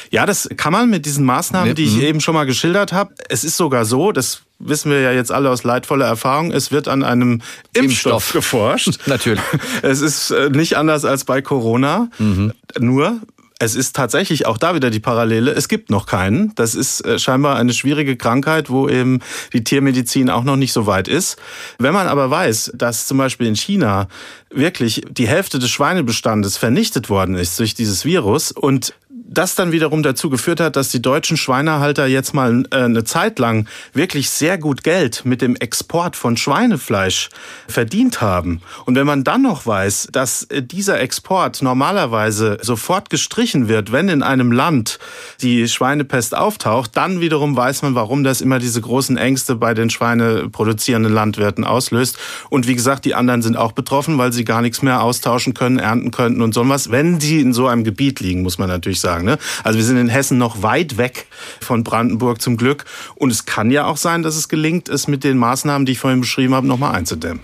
Ja, 0.10 0.26
das 0.26 0.48
kann 0.56 0.72
man 0.72 0.90
mit 0.90 1.06
diesen 1.06 1.26
Maßnahmen, 1.26 1.76
die 1.76 1.84
ich 1.84 1.98
mhm. 1.98 2.02
eben 2.02 2.22
schon 2.22 2.34
mal 2.34 2.46
geschildert 2.46 2.94
habe. 2.94 3.14
Es 3.28 3.44
ist 3.44 3.58
sogar 3.58 3.84
so, 3.84 4.14
das 4.14 4.44
wissen 4.58 4.90
wir 4.90 5.02
ja 5.02 5.12
jetzt 5.12 5.34
alle 5.34 5.50
aus 5.50 5.66
leidvoller 5.66 6.06
Erfahrung, 6.06 6.54
es 6.54 6.72
wird 6.72 6.88
an 6.88 7.04
einem 7.04 7.42
Impfstoff, 7.74 7.84
Impfstoff. 7.84 8.32
geforscht. 8.32 9.00
Natürlich. 9.06 9.44
Es 9.82 10.00
ist 10.00 10.32
äh, 10.32 10.50
nicht 10.50 10.78
anders 10.78 11.04
als 11.04 11.26
bei 11.26 11.42
Corona. 11.42 12.10
Mhm. 12.18 12.54
Nur 12.80 13.20
es 13.58 13.76
ist 13.76 13.96
tatsächlich 13.96 14.46
auch 14.46 14.58
da 14.58 14.76
wieder 14.76 14.90
die 14.90 15.00
Parallele. 15.00 15.52
Es 15.52 15.70
gibt 15.70 15.90
noch 15.90 16.08
keinen. 16.08 16.54
Das 16.56 16.76
ist 16.76 17.06
äh, 17.06 17.18
scheinbar 17.18 17.56
eine 17.56 17.74
schwierige 17.74 18.18
Krankheit, 18.18 18.70
wo 18.70 18.90
eben 18.90 19.22
die 19.54 19.64
Tiermedizin 19.64 20.30
auch 20.30 20.44
noch 20.44 20.58
nicht 20.58 20.74
so 20.74 20.88
weit 20.88 21.08
ist. 21.08 21.38
Wenn 21.80 21.94
man 21.94 22.08
aber 22.08 22.30
weiß, 22.30 22.74
dass 22.76 23.08
zum 23.08 23.18
Beispiel 23.18 23.48
in 23.48 23.56
China 23.56 24.10
wirklich 24.50 25.04
die 25.10 25.28
Hälfte 25.28 25.60
des 25.60 25.70
Schweinebestandes 25.70 26.58
vernichtet 26.58 27.10
worden 27.10 27.36
ist 27.36 27.58
durch 27.60 27.74
dieses 27.74 28.04
Virus 28.04 28.52
und 28.52 28.94
das 29.28 29.56
dann 29.56 29.72
wiederum 29.72 30.04
dazu 30.04 30.30
geführt 30.30 30.60
hat, 30.60 30.76
dass 30.76 30.90
die 30.90 31.02
deutschen 31.02 31.36
Schweinehalter 31.36 32.06
jetzt 32.06 32.34
mal 32.34 32.64
äh, 32.72 32.76
eine 32.76 33.04
Zeit 33.04 33.40
lang 33.40 33.68
wirklich 33.94 34.30
sehr 34.30 34.58
gut 34.58 34.84
Geld 34.84 35.26
mit 35.26 35.42
dem 35.42 35.56
Export 35.56 36.16
von 36.16 36.38
Schweinefleisch 36.38 37.30
verdient 37.68 38.22
haben. 38.22 38.62
Und 38.86 38.96
wenn 38.96 39.08
man 39.08 39.24
dann 39.24 39.42
noch 39.42 39.66
weiß, 39.66 40.10
dass 40.12 40.44
äh, 40.44 40.62
dieser 40.62 41.00
Export 41.00 41.62
normalerweise 41.62 42.60
sofort 42.62 43.10
gestrichen 43.10 43.68
wird, 43.68 43.92
wenn 43.92 44.10
in 44.10 44.22
einem 44.22 44.52
Land 44.52 45.00
die 45.42 45.68
Schweinepest 45.68 46.36
auftaucht, 46.36 46.96
dann 46.96 47.20
wiederum 47.20 47.56
weiß 47.56 47.82
man, 47.82 47.96
warum 47.96 48.24
das 48.24 48.42
immer 48.42 48.60
diese 48.60 48.82
großen 48.82 49.18
Ängste 49.18 49.56
bei 49.56 49.74
den 49.74 49.90
Schweineproduzierenden 49.90 51.12
Landwirten 51.12 51.64
auslöst. 51.64 52.18
Und 52.50 52.68
wie 52.68 52.76
gesagt, 52.76 53.06
die 53.06 53.16
anderen 53.16 53.42
sind 53.42 53.58
auch 53.58 53.72
betroffen, 53.72 54.18
weil 54.20 54.32
sie 54.32 54.46
gar 54.46 54.62
nichts 54.62 54.84
mehr 54.84 55.02
austauschen 55.02 55.54
können, 55.56 55.80
ernten 55.80 56.12
könnten 56.12 56.42
und 56.42 56.54
so 56.54 56.68
was, 56.68 56.90
wenn 56.90 57.20
die 57.20 57.42
in 57.42 57.54
so 57.54 57.68
einem 57.68 57.84
Gebiet 57.84 58.20
liegen, 58.20 58.42
muss 58.42 58.58
man 58.58 58.70
natürlich 58.70 59.00
sagen 59.00 59.15
sagen. 59.16 59.26
Ne? 59.26 59.38
Also 59.64 59.78
wir 59.78 59.86
sind 59.86 59.98
in 59.98 60.10
Hessen 60.10 60.38
noch 60.38 60.62
weit 60.62 60.98
weg 60.98 61.28
von 61.62 61.84
Brandenburg 61.84 62.42
zum 62.42 62.58
Glück. 62.58 62.86
Und 63.16 63.32
es 63.32 63.46
kann 63.46 63.72
ja 63.72 63.86
auch 63.86 63.98
sein, 63.98 64.24
dass 64.24 64.36
es 64.36 64.50
gelingt, 64.50 64.90
es 64.90 65.08
mit 65.08 65.24
den 65.24 65.38
Maßnahmen, 65.38 65.86
die 65.86 65.94
ich 65.94 66.00
vorhin 66.00 66.22
beschrieben 66.22 66.54
habe, 66.54 66.68
nochmal 66.68 66.96
einzudämmen. 66.96 67.42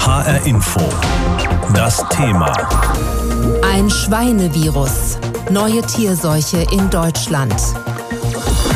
HR 0.00 0.46
Info. 0.46 0.80
Das 1.74 2.04
Thema. 2.10 2.52
Ein 3.62 3.90
Schweinevirus. 3.90 5.18
Neue 5.50 5.82
Tierseuche 5.82 6.66
in 6.72 6.90
Deutschland. 6.90 7.54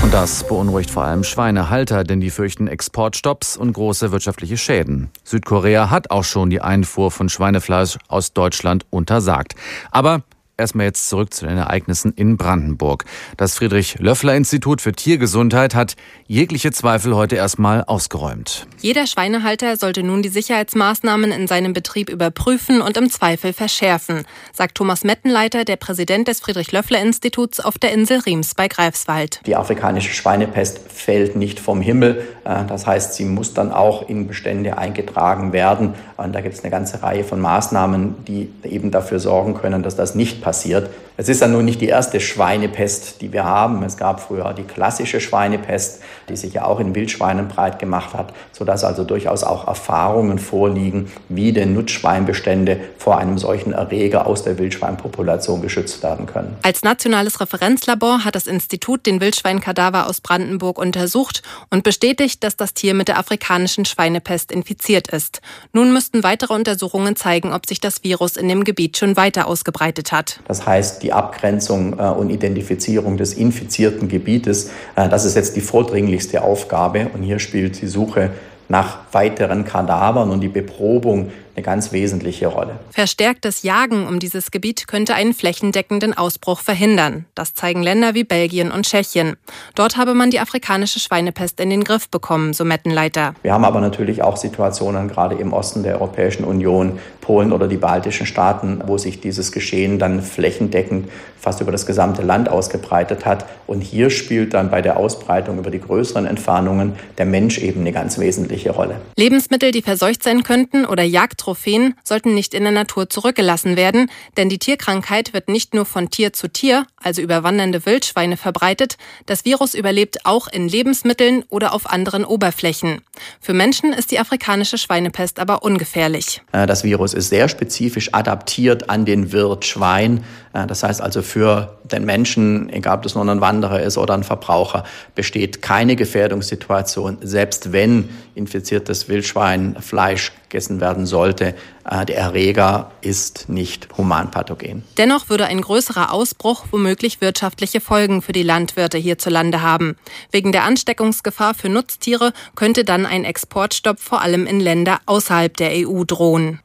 Und 0.02 0.14
das 0.14 0.46
beunruhigt 0.46 0.90
vor 0.90 1.04
allem 1.04 1.24
Schweinehalter, 1.24 2.04
denn 2.04 2.20
die 2.20 2.30
fürchten 2.30 2.68
Exportstopps 2.68 3.56
und 3.58 3.74
große 3.74 4.12
wirtschaftliche 4.12 4.56
Schäden. 4.56 5.10
Südkorea 5.24 5.90
hat 5.90 6.10
auch 6.10 6.24
schon 6.24 6.48
die 6.48 6.62
Einfuhr 6.62 7.10
von 7.10 7.28
Schweinefleisch 7.28 7.98
aus 8.08 8.32
Deutschland 8.32 8.86
untersagt. 8.88 9.54
Aber 9.90 10.22
erstmal 10.60 10.86
jetzt 10.86 11.08
zurück 11.08 11.34
zu 11.34 11.46
den 11.46 11.58
Ereignissen 11.58 12.12
in 12.14 12.36
Brandenburg. 12.36 13.04
Das 13.36 13.56
Friedrich-Löffler-Institut 13.56 14.80
für 14.80 14.92
Tiergesundheit 14.92 15.74
hat 15.74 15.96
jegliche 16.26 16.70
Zweifel 16.70 17.16
heute 17.16 17.36
erstmal 17.36 17.82
ausgeräumt. 17.84 18.66
Jeder 18.80 19.06
Schweinehalter 19.06 19.76
sollte 19.76 20.02
nun 20.02 20.22
die 20.22 20.28
Sicherheitsmaßnahmen 20.28 21.32
in 21.32 21.46
seinem 21.46 21.72
Betrieb 21.72 22.08
überprüfen 22.08 22.80
und 22.82 22.96
im 22.96 23.10
Zweifel 23.10 23.52
verschärfen, 23.52 24.24
sagt 24.52 24.76
Thomas 24.76 25.02
Mettenleiter, 25.02 25.64
der 25.64 25.76
Präsident 25.76 26.28
des 26.28 26.40
Friedrich-Löffler-Instituts 26.40 27.60
auf 27.60 27.78
der 27.78 27.92
Insel 27.92 28.20
Riems 28.20 28.54
bei 28.54 28.68
Greifswald. 28.68 29.40
Die 29.46 29.56
afrikanische 29.56 30.12
Schweinepest 30.12 30.80
fällt 30.88 31.36
nicht 31.36 31.58
vom 31.58 31.80
Himmel. 31.80 32.26
Äh, 32.44 32.66
das 32.66 32.86
heißt, 32.86 33.14
sie 33.14 33.24
muss 33.24 33.54
dann 33.54 33.72
auch 33.72 34.08
in 34.08 34.26
Bestände 34.26 34.78
eingetragen 34.78 35.52
werden. 35.52 35.94
Und 36.16 36.34
da 36.34 36.42
gibt 36.42 36.54
es 36.54 36.62
eine 36.62 36.70
ganze 36.70 37.02
Reihe 37.02 37.24
von 37.24 37.40
Maßnahmen, 37.40 38.24
die 38.26 38.50
eben 38.64 38.90
dafür 38.90 39.18
sorgen 39.18 39.54
können, 39.54 39.82
dass 39.82 39.96
das 39.96 40.14
nicht 40.14 40.42
passiert 40.42 40.49
passiert. 40.50 40.90
Es 41.20 41.28
ist 41.28 41.42
dann 41.42 41.52
nun 41.52 41.66
nicht 41.66 41.82
die 41.82 41.88
erste 41.88 42.18
Schweinepest, 42.18 43.20
die 43.20 43.30
wir 43.30 43.44
haben. 43.44 43.82
Es 43.82 43.98
gab 43.98 44.20
früher 44.20 44.54
die 44.54 44.62
klassische 44.62 45.20
Schweinepest, 45.20 46.00
die 46.30 46.36
sich 46.36 46.54
ja 46.54 46.64
auch 46.64 46.80
in 46.80 46.94
Wildschweinen 46.94 47.46
breit 47.46 47.78
gemacht 47.78 48.14
hat, 48.14 48.32
sodass 48.52 48.84
also 48.84 49.04
durchaus 49.04 49.44
auch 49.44 49.66
Erfahrungen 49.66 50.38
vorliegen, 50.38 51.12
wie 51.28 51.52
denn 51.52 51.74
Nutzschweinbestände 51.74 52.80
vor 52.96 53.18
einem 53.18 53.36
solchen 53.36 53.74
Erreger 53.74 54.26
aus 54.26 54.44
der 54.44 54.56
Wildschweinpopulation 54.56 55.60
geschützt 55.60 56.02
werden 56.02 56.24
können. 56.24 56.56
Als 56.62 56.84
nationales 56.84 57.38
Referenzlabor 57.38 58.24
hat 58.24 58.34
das 58.34 58.46
Institut 58.46 59.04
den 59.04 59.20
Wildschweinkadaver 59.20 60.08
aus 60.08 60.22
Brandenburg 60.22 60.78
untersucht 60.78 61.42
und 61.68 61.84
bestätigt, 61.84 62.42
dass 62.42 62.56
das 62.56 62.72
Tier 62.72 62.94
mit 62.94 63.08
der 63.08 63.18
afrikanischen 63.18 63.84
Schweinepest 63.84 64.50
infiziert 64.50 65.08
ist. 65.08 65.42
Nun 65.74 65.92
müssten 65.92 66.22
weitere 66.22 66.54
Untersuchungen 66.54 67.14
zeigen, 67.14 67.52
ob 67.52 67.66
sich 67.66 67.78
das 67.78 68.04
Virus 68.04 68.38
in 68.38 68.48
dem 68.48 68.64
Gebiet 68.64 68.96
schon 68.96 69.18
weiter 69.18 69.46
ausgebreitet 69.46 70.12
hat. 70.12 70.40
Das 70.48 70.64
heißt, 70.64 71.02
die 71.02 71.09
Abgrenzung 71.12 71.98
äh, 71.98 72.02
und 72.02 72.30
Identifizierung 72.30 73.16
des 73.16 73.34
infizierten 73.34 74.08
Gebietes, 74.08 74.70
äh, 74.96 75.08
das 75.08 75.24
ist 75.24 75.36
jetzt 75.36 75.56
die 75.56 75.60
vordringlichste 75.60 76.42
Aufgabe. 76.42 77.08
Und 77.12 77.22
hier 77.22 77.38
spielt 77.38 77.80
die 77.80 77.86
Suche 77.86 78.30
nach 78.68 78.98
weiteren 79.12 79.64
Kadavern 79.64 80.30
und 80.30 80.40
die 80.40 80.48
Beprobung 80.48 81.30
eine 81.60 81.62
ganz 81.62 81.92
wesentliche 81.92 82.46
Rolle. 82.46 82.78
Verstärktes 82.90 83.62
Jagen 83.62 84.06
um 84.06 84.18
dieses 84.18 84.50
Gebiet 84.50 84.88
könnte 84.88 85.14
einen 85.14 85.34
flächendeckenden 85.34 86.16
Ausbruch 86.16 86.60
verhindern. 86.60 87.26
Das 87.34 87.52
zeigen 87.52 87.82
Länder 87.82 88.14
wie 88.14 88.24
Belgien 88.24 88.70
und 88.70 88.86
Tschechien. 88.86 89.36
Dort 89.74 89.98
habe 89.98 90.14
man 90.14 90.30
die 90.30 90.40
afrikanische 90.40 91.00
Schweinepest 91.00 91.60
in 91.60 91.68
den 91.68 91.84
Griff 91.84 92.08
bekommen, 92.08 92.54
so 92.54 92.64
Mettenleiter. 92.64 93.34
Wir 93.42 93.52
haben 93.52 93.64
aber 93.64 93.80
natürlich 93.80 94.22
auch 94.22 94.38
Situationen, 94.38 95.08
gerade 95.08 95.34
im 95.34 95.52
Osten 95.52 95.82
der 95.82 95.96
Europäischen 96.00 96.44
Union, 96.44 96.98
Polen 97.20 97.52
oder 97.52 97.68
die 97.68 97.76
baltischen 97.76 98.26
Staaten, 98.26 98.80
wo 98.86 98.96
sich 98.96 99.20
dieses 99.20 99.52
Geschehen 99.52 99.98
dann 99.98 100.22
flächendeckend 100.22 101.08
fast 101.40 101.60
über 101.60 101.72
das 101.72 101.86
gesamte 101.86 102.22
Land 102.22 102.48
ausgebreitet 102.48 103.24
hat. 103.24 103.46
Und 103.66 103.80
hier 103.80 104.10
spielt 104.10 104.54
dann 104.54 104.70
bei 104.70 104.82
der 104.82 104.96
Ausbreitung 104.96 105.58
über 105.58 105.70
die 105.70 105.80
größeren 105.80 106.26
Entfernungen 106.26 106.94
der 107.18 107.26
Mensch 107.26 107.58
eben 107.58 107.80
eine 107.80 107.92
ganz 107.92 108.18
wesentliche 108.18 108.70
Rolle. 108.70 109.00
Lebensmittel, 109.16 109.70
die 109.70 109.82
verseucht 109.82 110.22
sein 110.22 110.42
könnten 110.42 110.84
oder 110.84 111.02
Jagdtrophäen, 111.50 111.94
sollten 112.04 112.34
nicht 112.34 112.54
in 112.54 112.62
der 112.62 112.72
Natur 112.72 113.08
zurückgelassen 113.08 113.76
werden, 113.76 114.10
denn 114.36 114.48
die 114.48 114.58
Tierkrankheit 114.58 115.32
wird 115.32 115.48
nicht 115.48 115.74
nur 115.74 115.84
von 115.84 116.10
Tier 116.10 116.32
zu 116.32 116.48
Tier, 116.48 116.86
also 117.02 117.22
über 117.22 117.42
wandernde 117.42 117.84
Wildschweine, 117.86 118.36
verbreitet. 118.36 118.96
Das 119.26 119.44
Virus 119.44 119.74
überlebt 119.74 120.26
auch 120.26 120.48
in 120.48 120.68
Lebensmitteln 120.68 121.44
oder 121.48 121.72
auf 121.74 121.90
anderen 121.90 122.24
Oberflächen. 122.24 123.00
Für 123.40 123.54
Menschen 123.54 123.92
ist 123.92 124.10
die 124.10 124.18
afrikanische 124.18 124.78
Schweinepest 124.78 125.38
aber 125.38 125.62
ungefährlich. 125.62 126.42
Äh, 126.52 126.66
das 126.66 126.84
Virus 126.84 127.14
ist 127.14 127.28
sehr 127.28 127.48
spezifisch 127.48 128.14
adaptiert 128.14 128.88
an 128.90 129.04
den 129.04 129.32
Wirtschwein. 129.32 130.24
Äh, 130.52 130.66
das 130.66 130.82
heißt 130.82 131.00
also 131.00 131.22
für 131.22 131.78
den 131.84 132.04
Menschen, 132.04 132.70
egal 132.70 132.98
ob 132.98 133.02
das 133.02 133.14
nur 133.14 133.24
ein 133.28 133.40
Wanderer 133.40 133.82
ist 133.82 133.98
oder 133.98 134.14
ein 134.14 134.24
Verbraucher, 134.24 134.84
besteht 135.14 135.62
keine 135.62 135.96
Gefährdungssituation, 135.96 137.18
selbst 137.22 137.72
wenn 137.72 138.08
infiziertes 138.34 139.08
Wildschweinfleisch 139.08 140.32
gegessen 140.50 140.80
werden 140.80 141.06
sollte. 141.06 141.54
Äh, 141.88 142.04
der 142.04 142.18
Erreger 142.18 142.90
ist 143.00 143.48
nicht 143.48 143.88
humanpathogen. 143.96 144.82
Dennoch 144.98 145.28
würde 145.28 145.46
ein 145.46 145.60
größerer 145.60 146.12
Ausbruch 146.12 146.66
womöglich 146.70 147.20
wirtschaftliche 147.20 147.80
Folgen 147.80 148.20
für 148.20 148.32
die 148.32 148.42
Landwirte 148.42 148.98
hierzulande 148.98 149.62
haben. 149.62 149.96
Wegen 150.30 150.52
der 150.52 150.64
Ansteckungsgefahr 150.64 151.54
für 151.54 151.68
Nutztiere 151.68 152.32
könnte 152.56 152.84
dann 152.84 153.06
ein 153.06 153.24
Exportstopp 153.24 154.00
vor 154.00 154.20
allem 154.20 154.46
in 154.46 154.60
Länder 154.60 155.00
außerhalb 155.06 155.56
der 155.56 155.70
EU 155.72 156.04
drohen. 156.04 156.60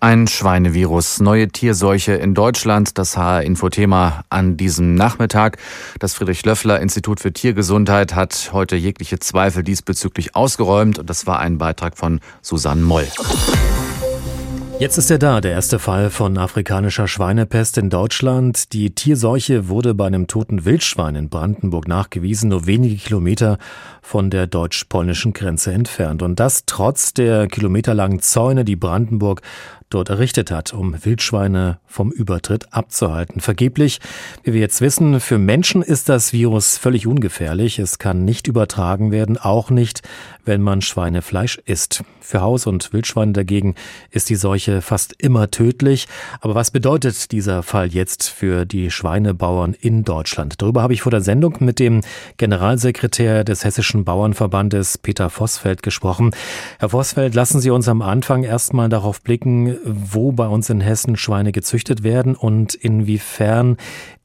Ein 0.00 0.28
Schweinevirus, 0.28 1.18
neue 1.18 1.48
Tierseuche 1.48 2.12
in 2.12 2.32
Deutschland, 2.32 2.98
das 2.98 3.16
HR-Infothema 3.16 4.22
an 4.30 4.56
diesem 4.56 4.94
Nachmittag. 4.94 5.58
Das 5.98 6.14
Friedrich-Löffler-Institut 6.14 7.18
für 7.18 7.32
Tiergesundheit 7.32 8.14
hat 8.14 8.50
heute 8.52 8.76
jegliche 8.76 9.18
Zweifel 9.18 9.64
diesbezüglich 9.64 10.36
ausgeräumt 10.36 11.00
und 11.00 11.10
das 11.10 11.26
war 11.26 11.40
ein 11.40 11.58
Beitrag 11.58 11.98
von 11.98 12.20
Susanne 12.42 12.82
Moll. 12.82 13.08
Jetzt 14.80 14.96
ist 14.96 15.10
er 15.10 15.18
da, 15.18 15.40
der 15.40 15.50
erste 15.50 15.80
Fall 15.80 16.08
von 16.08 16.38
afrikanischer 16.38 17.08
Schweinepest 17.08 17.78
in 17.78 17.90
Deutschland. 17.90 18.72
Die 18.72 18.94
Tierseuche 18.94 19.68
wurde 19.68 19.92
bei 19.92 20.06
einem 20.06 20.28
toten 20.28 20.64
Wildschwein 20.64 21.16
in 21.16 21.28
Brandenburg 21.28 21.88
nachgewiesen, 21.88 22.50
nur 22.50 22.68
wenige 22.68 22.94
Kilometer 22.94 23.58
von 24.02 24.30
der 24.30 24.46
deutsch-polnischen 24.46 25.32
Grenze 25.32 25.72
entfernt. 25.72 26.22
Und 26.22 26.38
das 26.38 26.62
trotz 26.64 27.12
der 27.12 27.48
kilometerlangen 27.48 28.20
Zäune, 28.20 28.64
die 28.64 28.76
Brandenburg 28.76 29.42
dort 29.90 30.10
errichtet 30.10 30.50
hat, 30.50 30.72
um 30.72 31.04
Wildschweine 31.04 31.78
vom 31.86 32.12
Übertritt 32.12 32.72
abzuhalten. 32.72 33.40
Vergeblich, 33.40 34.00
wie 34.42 34.52
wir 34.52 34.60
jetzt 34.60 34.80
wissen, 34.80 35.20
für 35.20 35.38
Menschen 35.38 35.82
ist 35.82 36.08
das 36.08 36.32
Virus 36.32 36.76
völlig 36.78 37.06
ungefährlich. 37.06 37.78
Es 37.78 37.98
kann 37.98 38.24
nicht 38.24 38.46
übertragen 38.46 39.10
werden, 39.10 39.38
auch 39.38 39.70
nicht, 39.70 40.02
wenn 40.44 40.62
man 40.62 40.82
Schweinefleisch 40.82 41.58
isst. 41.64 42.04
Für 42.20 42.40
Haus- 42.40 42.66
und 42.66 42.92
Wildschweine 42.92 43.32
dagegen 43.32 43.74
ist 44.10 44.28
die 44.28 44.34
Seuche 44.34 44.82
fast 44.82 45.14
immer 45.18 45.50
tödlich. 45.50 46.08
Aber 46.40 46.54
was 46.54 46.70
bedeutet 46.70 47.32
dieser 47.32 47.62
Fall 47.62 47.88
jetzt 47.88 48.28
für 48.28 48.66
die 48.66 48.90
Schweinebauern 48.90 49.74
in 49.74 50.04
Deutschland? 50.04 50.60
Darüber 50.60 50.82
habe 50.82 50.92
ich 50.92 51.02
vor 51.02 51.10
der 51.10 51.22
Sendung 51.22 51.56
mit 51.60 51.78
dem 51.78 52.02
Generalsekretär 52.36 53.44
des 53.44 53.64
Hessischen 53.64 54.04
Bauernverbandes 54.04 54.98
Peter 54.98 55.30
Vossfeld 55.30 55.82
gesprochen. 55.82 56.32
Herr 56.78 56.90
Vossfeld, 56.90 57.34
lassen 57.34 57.60
Sie 57.60 57.70
uns 57.70 57.88
am 57.88 58.02
Anfang 58.02 58.44
erstmal 58.44 58.88
darauf 58.88 59.22
blicken, 59.22 59.77
wo 59.84 60.32
bei 60.32 60.46
uns 60.46 60.70
in 60.70 60.80
Hessen 60.80 61.16
Schweine 61.16 61.52
gezüchtet 61.52 62.02
werden 62.02 62.34
und 62.34 62.74
inwiefern 62.74 63.76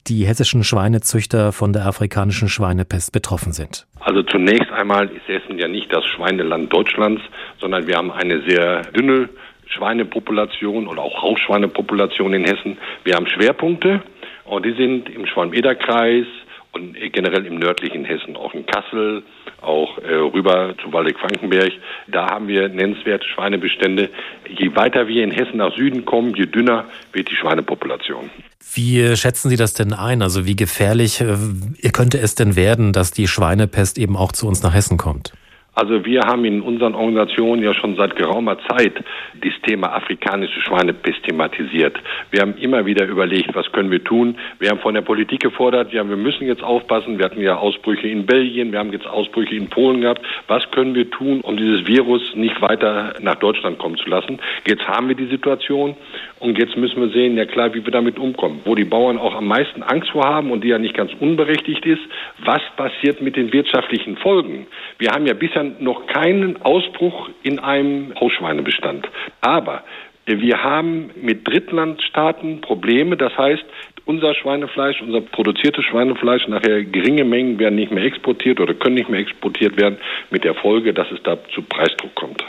die 0.06 0.26
hessischen 0.26 0.64
Schweinezüchter 0.64 1.52
von 1.52 1.72
der 1.72 1.86
afrikanischen 1.86 2.48
Schweinepest 2.48 3.12
betroffen 3.12 3.52
sind? 3.52 3.86
Also 4.00 4.22
zunächst 4.22 4.70
einmal 4.70 5.06
ist 5.06 5.26
Hessen 5.26 5.58
ja 5.58 5.68
nicht 5.68 5.92
das 5.92 6.04
Schweineland 6.04 6.72
Deutschlands, 6.72 7.22
sondern 7.58 7.86
wir 7.86 7.96
haben 7.96 8.12
eine 8.12 8.42
sehr 8.42 8.82
dünne 8.92 9.28
Schweinepopulation 9.66 10.86
oder 10.86 11.02
auch 11.02 11.22
Hausschweinepopulation 11.22 12.34
in 12.34 12.44
Hessen. 12.44 12.76
Wir 13.04 13.14
haben 13.14 13.26
Schwerpunkte 13.26 14.02
und 14.44 14.66
die 14.66 14.72
sind 14.72 15.08
im 15.08 15.26
Schwalm-Eder-Kreis 15.26 16.26
und 16.74 16.94
generell 17.12 17.46
im 17.46 17.58
nördlichen 17.58 18.04
Hessen, 18.04 18.36
auch 18.36 18.52
in 18.54 18.66
Kassel, 18.66 19.22
auch 19.60 19.98
äh, 19.98 20.14
rüber 20.14 20.74
zu 20.82 20.92
Waldeck-Frankenberg. 20.92 21.72
Da 22.08 22.26
haben 22.26 22.48
wir 22.48 22.68
nennenswerte 22.68 23.26
Schweinebestände. 23.26 24.10
Je 24.48 24.74
weiter 24.74 25.06
wir 25.08 25.24
in 25.24 25.30
Hessen 25.30 25.58
nach 25.58 25.74
Süden 25.74 26.04
kommen, 26.04 26.34
je 26.34 26.46
dünner 26.46 26.86
wird 27.12 27.30
die 27.30 27.36
Schweinepopulation. 27.36 28.30
Wie 28.74 29.16
schätzen 29.16 29.50
Sie 29.50 29.56
das 29.56 29.74
denn 29.74 29.92
ein? 29.92 30.22
Also 30.22 30.46
wie 30.46 30.56
gefährlich 30.56 31.20
äh, 31.20 31.90
könnte 31.90 32.18
es 32.18 32.34
denn 32.34 32.56
werden, 32.56 32.92
dass 32.92 33.12
die 33.12 33.28
Schweinepest 33.28 33.98
eben 33.98 34.16
auch 34.16 34.32
zu 34.32 34.48
uns 34.48 34.62
nach 34.62 34.74
Hessen 34.74 34.96
kommt? 34.96 35.32
Also 35.74 36.04
wir 36.04 36.20
haben 36.20 36.44
in 36.44 36.60
unseren 36.60 36.94
Organisationen 36.94 37.62
ja 37.62 37.74
schon 37.74 37.96
seit 37.96 38.14
geraumer 38.14 38.58
Zeit 38.68 38.94
das 39.34 39.52
Thema 39.66 39.92
afrikanische 39.92 40.60
Schweinepest 40.60 41.24
thematisiert. 41.24 41.96
Wir 42.30 42.42
haben 42.42 42.54
immer 42.58 42.86
wieder 42.86 43.06
überlegt, 43.06 43.54
was 43.54 43.70
können 43.72 43.90
wir 43.90 44.02
tun. 44.02 44.36
Wir 44.60 44.70
haben 44.70 44.78
von 44.78 44.94
der 44.94 45.02
Politik 45.02 45.40
gefordert, 45.40 45.92
ja, 45.92 46.08
wir 46.08 46.16
müssen 46.16 46.46
jetzt 46.46 46.62
aufpassen. 46.62 47.18
Wir 47.18 47.24
hatten 47.24 47.40
ja 47.40 47.56
Ausbrüche 47.56 48.06
in 48.06 48.24
Belgien, 48.24 48.70
wir 48.70 48.78
haben 48.78 48.92
jetzt 48.92 49.06
Ausbrüche 49.06 49.56
in 49.56 49.68
Polen 49.68 50.02
gehabt. 50.02 50.24
Was 50.46 50.70
können 50.70 50.94
wir 50.94 51.10
tun, 51.10 51.40
um 51.40 51.56
dieses 51.56 51.86
Virus 51.88 52.22
nicht 52.36 52.60
weiter 52.62 53.14
nach 53.20 53.36
Deutschland 53.36 53.78
kommen 53.78 53.96
zu 53.96 54.08
lassen? 54.08 54.38
Jetzt 54.68 54.86
haben 54.86 55.08
wir 55.08 55.16
die 55.16 55.26
Situation 55.26 55.96
und 56.38 56.56
jetzt 56.56 56.76
müssen 56.76 57.00
wir 57.00 57.08
sehen, 57.08 57.36
ja 57.36 57.46
klar, 57.46 57.74
wie 57.74 57.84
wir 57.84 57.92
damit 57.92 58.18
umkommen. 58.18 58.60
Wo 58.64 58.76
die 58.76 58.84
Bauern 58.84 59.18
auch 59.18 59.34
am 59.34 59.48
meisten 59.48 59.82
Angst 59.82 60.10
vor 60.10 60.24
haben 60.24 60.52
und 60.52 60.62
die 60.62 60.68
ja 60.68 60.78
nicht 60.78 60.96
ganz 60.96 61.10
unberechtigt 61.18 61.84
ist, 61.84 62.02
was 62.44 62.62
passiert 62.76 63.20
mit 63.20 63.34
den 63.34 63.52
wirtschaftlichen 63.52 64.16
Folgen? 64.18 64.66
Wir 64.98 65.10
haben 65.10 65.26
ja 65.26 65.34
bisher 65.34 65.63
noch 65.64 66.06
keinen 66.06 66.62
Ausbruch 66.62 67.28
in 67.42 67.58
einem 67.58 68.14
Hausschweinebestand. 68.18 69.08
Aber 69.40 69.82
wir 70.26 70.62
haben 70.62 71.10
mit 71.20 71.46
Drittlandstaaten 71.46 72.60
Probleme. 72.62 73.16
Das 73.16 73.36
heißt, 73.36 73.64
unser 74.06 74.34
Schweinefleisch, 74.34 75.00
unser 75.00 75.20
produziertes 75.20 75.84
Schweinefleisch, 75.84 76.46
nachher 76.48 76.84
geringe 76.84 77.24
Mengen 77.24 77.58
werden 77.58 77.76
nicht 77.76 77.90
mehr 77.90 78.04
exportiert 78.04 78.60
oder 78.60 78.74
können 78.74 78.94
nicht 78.94 79.08
mehr 79.08 79.20
exportiert 79.20 79.76
werden, 79.76 79.98
mit 80.30 80.44
der 80.44 80.54
Folge, 80.54 80.92
dass 80.92 81.10
es 81.10 81.22
da 81.22 81.38
zu 81.54 81.62
Preisdruck 81.62 82.14
kommt. 82.14 82.44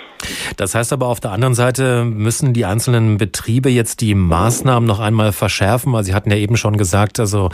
Das 0.57 0.73
heißt 0.75 0.91
aber 0.91 1.07
auf 1.07 1.19
der 1.19 1.31
anderen 1.31 1.53
Seite 1.53 2.03
müssen 2.05 2.53
die 2.53 2.65
einzelnen 2.65 3.17
Betriebe 3.17 3.69
jetzt 3.69 4.01
die 4.01 4.15
Maßnahmen 4.15 4.87
noch 4.87 4.99
einmal 4.99 5.31
verschärfen. 5.31 5.93
Also 5.95 6.11
Sie 6.11 6.15
hatten 6.15 6.31
ja 6.31 6.37
eben 6.37 6.57
schon 6.57 6.77
gesagt, 6.77 7.19
also, 7.19 7.49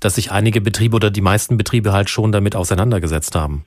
dass 0.00 0.14
sich 0.14 0.30
einige 0.30 0.60
Betriebe 0.60 0.96
oder 0.96 1.10
die 1.10 1.20
meisten 1.20 1.56
Betriebe 1.56 1.92
halt 1.92 2.10
schon 2.10 2.32
damit 2.32 2.56
auseinandergesetzt 2.56 3.34
haben. 3.34 3.64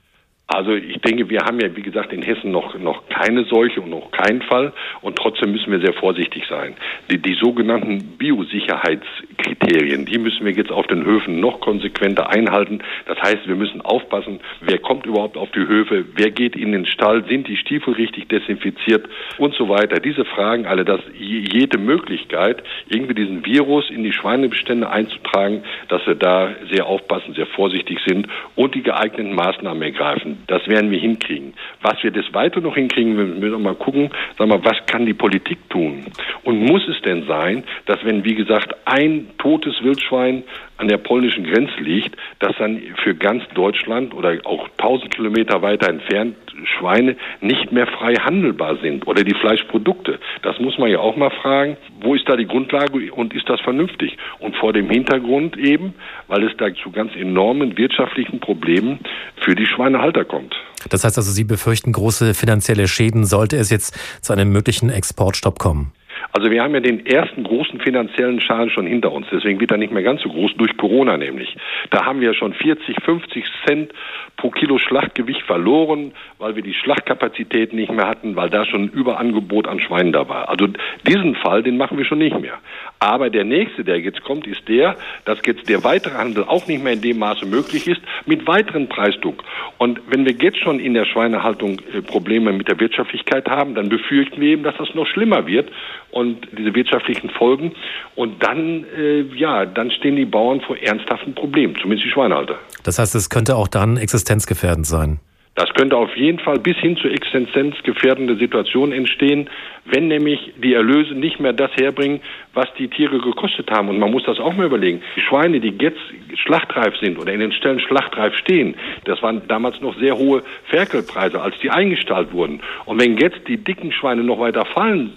Also 0.48 0.74
ich 0.74 1.00
denke, 1.00 1.28
wir 1.28 1.40
haben 1.40 1.58
ja, 1.58 1.74
wie 1.74 1.82
gesagt, 1.82 2.12
in 2.12 2.22
Hessen 2.22 2.52
noch, 2.52 2.78
noch 2.78 3.08
keine 3.08 3.44
Seuche 3.46 3.80
und 3.80 3.90
noch 3.90 4.12
keinen 4.12 4.42
Fall. 4.42 4.72
Und 5.00 5.16
trotzdem 5.16 5.50
müssen 5.50 5.72
wir 5.72 5.80
sehr 5.80 5.92
vorsichtig 5.94 6.44
sein. 6.48 6.76
Die, 7.10 7.18
die 7.18 7.34
sogenannten 7.34 8.16
Biosicherheitskriterien, 8.16 10.06
die 10.06 10.18
müssen 10.18 10.46
wir 10.46 10.52
jetzt 10.52 10.70
auf 10.70 10.86
den 10.86 11.04
Höfen 11.04 11.40
noch 11.40 11.58
konsequenter 11.58 12.30
einhalten. 12.30 12.78
Das 13.06 13.18
heißt, 13.18 13.48
wir 13.48 13.56
müssen 13.56 13.80
aufpassen, 13.80 14.38
wer 14.60 14.78
kommt 14.78 15.04
überhaupt 15.04 15.36
auf 15.36 15.50
die 15.50 15.66
Höfe, 15.66 16.04
wer 16.14 16.30
geht 16.30 16.54
in 16.54 16.70
den 16.70 16.86
Stall, 16.86 17.24
sind 17.26 17.48
die 17.48 17.56
Stiefel 17.56 17.94
richtig 17.94 18.28
desinfiziert 18.28 19.04
und 19.38 19.52
so 19.54 19.68
weiter. 19.68 19.98
Diese 19.98 20.24
Fragen 20.24 20.66
alle, 20.66 20.84
dass 20.84 21.00
jede 21.18 21.78
Möglichkeit, 21.78 22.62
irgendwie 22.88 23.14
diesen 23.14 23.44
Virus 23.44 23.90
in 23.90 24.04
die 24.04 24.12
Schweinebestände 24.12 24.88
einzutragen, 24.88 25.64
dass 25.88 26.06
wir 26.06 26.14
da 26.14 26.54
sehr 26.70 26.86
aufpassen, 26.86 27.34
sehr 27.34 27.46
vorsichtig 27.46 27.98
sind 28.06 28.28
und 28.54 28.76
die 28.76 28.82
geeigneten 28.82 29.34
Maßnahmen 29.34 29.82
ergreifen. 29.82 30.35
Das 30.46 30.66
werden 30.68 30.90
wir 30.90 30.98
hinkriegen. 30.98 31.54
Was 31.82 32.02
wir 32.02 32.10
des 32.10 32.32
Weiteren 32.34 32.64
noch 32.64 32.74
hinkriegen, 32.74 33.16
wir 33.16 33.24
müssen 33.24 33.62
mal 33.62 33.74
gucken, 33.74 34.10
sagen 34.38 34.50
wir, 34.50 34.64
was 34.64 34.84
kann 34.86 35.06
die 35.06 35.14
Politik 35.14 35.58
tun? 35.70 36.04
Und 36.44 36.60
muss 36.60 36.86
es 36.88 37.00
denn 37.02 37.26
sein, 37.26 37.64
dass 37.86 38.04
wenn, 38.04 38.24
wie 38.24 38.34
gesagt, 38.34 38.74
ein 38.84 39.28
totes 39.38 39.82
Wildschwein 39.82 40.44
an 40.78 40.88
der 40.88 40.98
polnischen 40.98 41.44
Grenze 41.44 41.80
liegt, 41.80 42.16
dass 42.38 42.56
dann 42.58 42.80
für 43.02 43.14
ganz 43.14 43.42
Deutschland 43.54 44.14
oder 44.14 44.38
auch 44.44 44.68
1000 44.78 45.14
Kilometer 45.14 45.62
weiter 45.62 45.88
entfernt 45.88 46.36
Schweine 46.64 47.16
nicht 47.40 47.72
mehr 47.72 47.86
frei 47.86 48.14
handelbar 48.14 48.76
sind 48.76 49.06
oder 49.06 49.24
die 49.24 49.34
Fleischprodukte. 49.34 50.18
Das 50.42 50.58
muss 50.58 50.78
man 50.78 50.90
ja 50.90 50.98
auch 50.98 51.16
mal 51.16 51.30
fragen. 51.30 51.76
Wo 52.00 52.14
ist 52.14 52.28
da 52.28 52.36
die 52.36 52.46
Grundlage 52.46 53.12
und 53.12 53.34
ist 53.34 53.48
das 53.48 53.60
vernünftig? 53.60 54.16
Und 54.38 54.56
vor 54.56 54.72
dem 54.72 54.88
Hintergrund 54.88 55.56
eben, 55.56 55.94
weil 56.28 56.44
es 56.44 56.56
da 56.56 56.72
zu 56.74 56.90
ganz 56.90 57.14
enormen 57.14 57.76
wirtschaftlichen 57.76 58.40
Problemen 58.40 59.00
für 59.36 59.54
die 59.54 59.66
Schweinehalter 59.66 60.24
kommt. 60.26 60.54
Das 60.88 61.04
heißt 61.04 61.16
also, 61.16 61.32
Sie 61.32 61.44
befürchten 61.44 61.92
große 61.92 62.34
finanzielle 62.34 62.88
Schäden, 62.88 63.24
sollte 63.24 63.56
es 63.56 63.70
jetzt 63.70 63.94
zu 64.20 64.32
einem 64.32 64.50
möglichen 64.50 64.90
Exportstopp 64.90 65.58
kommen? 65.58 65.92
Also 66.32 66.50
wir 66.50 66.62
haben 66.62 66.74
ja 66.74 66.80
den 66.80 67.06
ersten 67.06 67.42
großen 67.44 67.80
finanziellen 67.80 68.40
Schaden 68.40 68.70
schon 68.70 68.86
hinter 68.86 69.12
uns. 69.12 69.26
Deswegen 69.30 69.60
wird 69.60 69.70
er 69.70 69.78
nicht 69.78 69.92
mehr 69.92 70.02
ganz 70.02 70.22
so 70.22 70.28
groß 70.28 70.52
durch 70.56 70.76
Corona 70.76 71.16
nämlich. 71.16 71.56
Da 71.90 72.04
haben 72.04 72.20
wir 72.20 72.34
schon 72.34 72.52
40, 72.52 73.02
50 73.02 73.44
Cent 73.66 73.92
pro 74.36 74.50
Kilo 74.50 74.78
Schlachtgewicht 74.78 75.42
verloren, 75.42 76.12
weil 76.38 76.56
wir 76.56 76.62
die 76.62 76.74
Schlachtkapazität 76.74 77.72
nicht 77.72 77.90
mehr 77.92 78.06
hatten, 78.06 78.36
weil 78.36 78.50
da 78.50 78.64
schon 78.64 78.84
ein 78.84 78.88
Überangebot 78.88 79.66
an 79.66 79.80
Schweinen 79.80 80.12
da 80.12 80.28
war. 80.28 80.48
Also 80.48 80.68
diesen 81.06 81.34
Fall, 81.36 81.62
den 81.62 81.76
machen 81.76 81.98
wir 81.98 82.04
schon 82.04 82.18
nicht 82.18 82.38
mehr. 82.38 82.58
Aber 82.98 83.30
der 83.30 83.44
nächste, 83.44 83.84
der 83.84 84.00
jetzt 84.00 84.22
kommt, 84.22 84.46
ist 84.46 84.68
der, 84.68 84.96
dass 85.24 85.38
jetzt 85.46 85.68
der 85.68 85.84
weitere 85.84 86.14
Handel 86.14 86.44
auch 86.44 86.66
nicht 86.66 86.82
mehr 86.82 86.94
in 86.94 87.02
dem 87.02 87.18
Maße 87.18 87.46
möglich 87.46 87.86
ist, 87.86 88.00
mit 88.26 88.46
weiteren 88.46 88.88
Preisdruck. 88.88 89.44
Und 89.78 90.00
wenn 90.08 90.24
wir 90.24 90.32
jetzt 90.32 90.58
schon 90.58 90.80
in 90.80 90.94
der 90.94 91.04
Schweinehaltung 91.04 91.80
äh, 91.92 92.02
Probleme 92.02 92.52
mit 92.52 92.68
der 92.68 92.80
Wirtschaftlichkeit 92.80 93.48
haben, 93.48 93.74
dann 93.74 93.88
befürchten 93.88 94.40
wir 94.40 94.48
eben, 94.48 94.62
dass 94.62 94.76
das 94.76 94.94
noch 94.94 95.06
schlimmer 95.06 95.46
wird 95.46 95.70
und 96.10 96.46
diese 96.56 96.74
wirtschaftlichen 96.74 97.30
Folgen. 97.30 97.72
Und 98.14 98.42
dann, 98.42 98.84
äh, 98.96 99.22
ja, 99.36 99.66
dann 99.66 99.90
stehen 99.90 100.16
die 100.16 100.24
Bauern 100.24 100.60
vor 100.60 100.76
ernsthaften 100.78 101.34
Problemen, 101.34 101.76
zumindest 101.76 102.06
die 102.06 102.10
Schweinehalter. 102.10 102.58
Das 102.84 102.98
heißt, 102.98 103.14
es 103.14 103.30
könnte 103.30 103.56
auch 103.56 103.68
dann 103.68 103.96
existenzgefährdend 103.96 104.86
sein. 104.86 105.20
Das 105.56 105.72
könnte 105.72 105.96
auf 105.96 106.14
jeden 106.14 106.38
Fall 106.38 106.58
bis 106.58 106.76
hin 106.76 106.98
zu 106.98 107.08
existenzgefährdende 107.08 108.36
Situationen 108.36 108.92
entstehen, 108.92 109.48
wenn 109.86 110.06
nämlich 110.06 110.52
die 110.62 110.74
Erlöse 110.74 111.14
nicht 111.14 111.40
mehr 111.40 111.54
das 111.54 111.70
herbringen, 111.76 112.20
was 112.52 112.66
die 112.78 112.88
Tiere 112.88 113.18
gekostet 113.18 113.70
haben. 113.70 113.88
Und 113.88 113.98
man 113.98 114.10
muss 114.10 114.24
das 114.24 114.38
auch 114.38 114.54
mal 114.54 114.66
überlegen. 114.66 115.00
Die 115.16 115.22
Schweine, 115.22 115.58
die 115.58 115.72
jetzt 115.80 115.98
schlachtreif 116.44 116.94
sind 116.98 117.18
oder 117.18 117.32
in 117.32 117.40
den 117.40 117.52
Stellen 117.52 117.80
schlachtreif 117.80 118.34
stehen, 118.34 118.74
das 119.04 119.22
waren 119.22 119.48
damals 119.48 119.80
noch 119.80 119.98
sehr 119.98 120.18
hohe 120.18 120.42
Ferkelpreise, 120.66 121.40
als 121.40 121.58
die 121.62 121.70
eingestallt 121.70 122.34
wurden. 122.34 122.60
Und 122.84 123.00
wenn 123.00 123.16
jetzt 123.16 123.48
die 123.48 123.56
dicken 123.56 123.92
Schweine 123.92 124.24
noch 124.24 124.38
weiter 124.38 124.66
fallen 124.66 125.14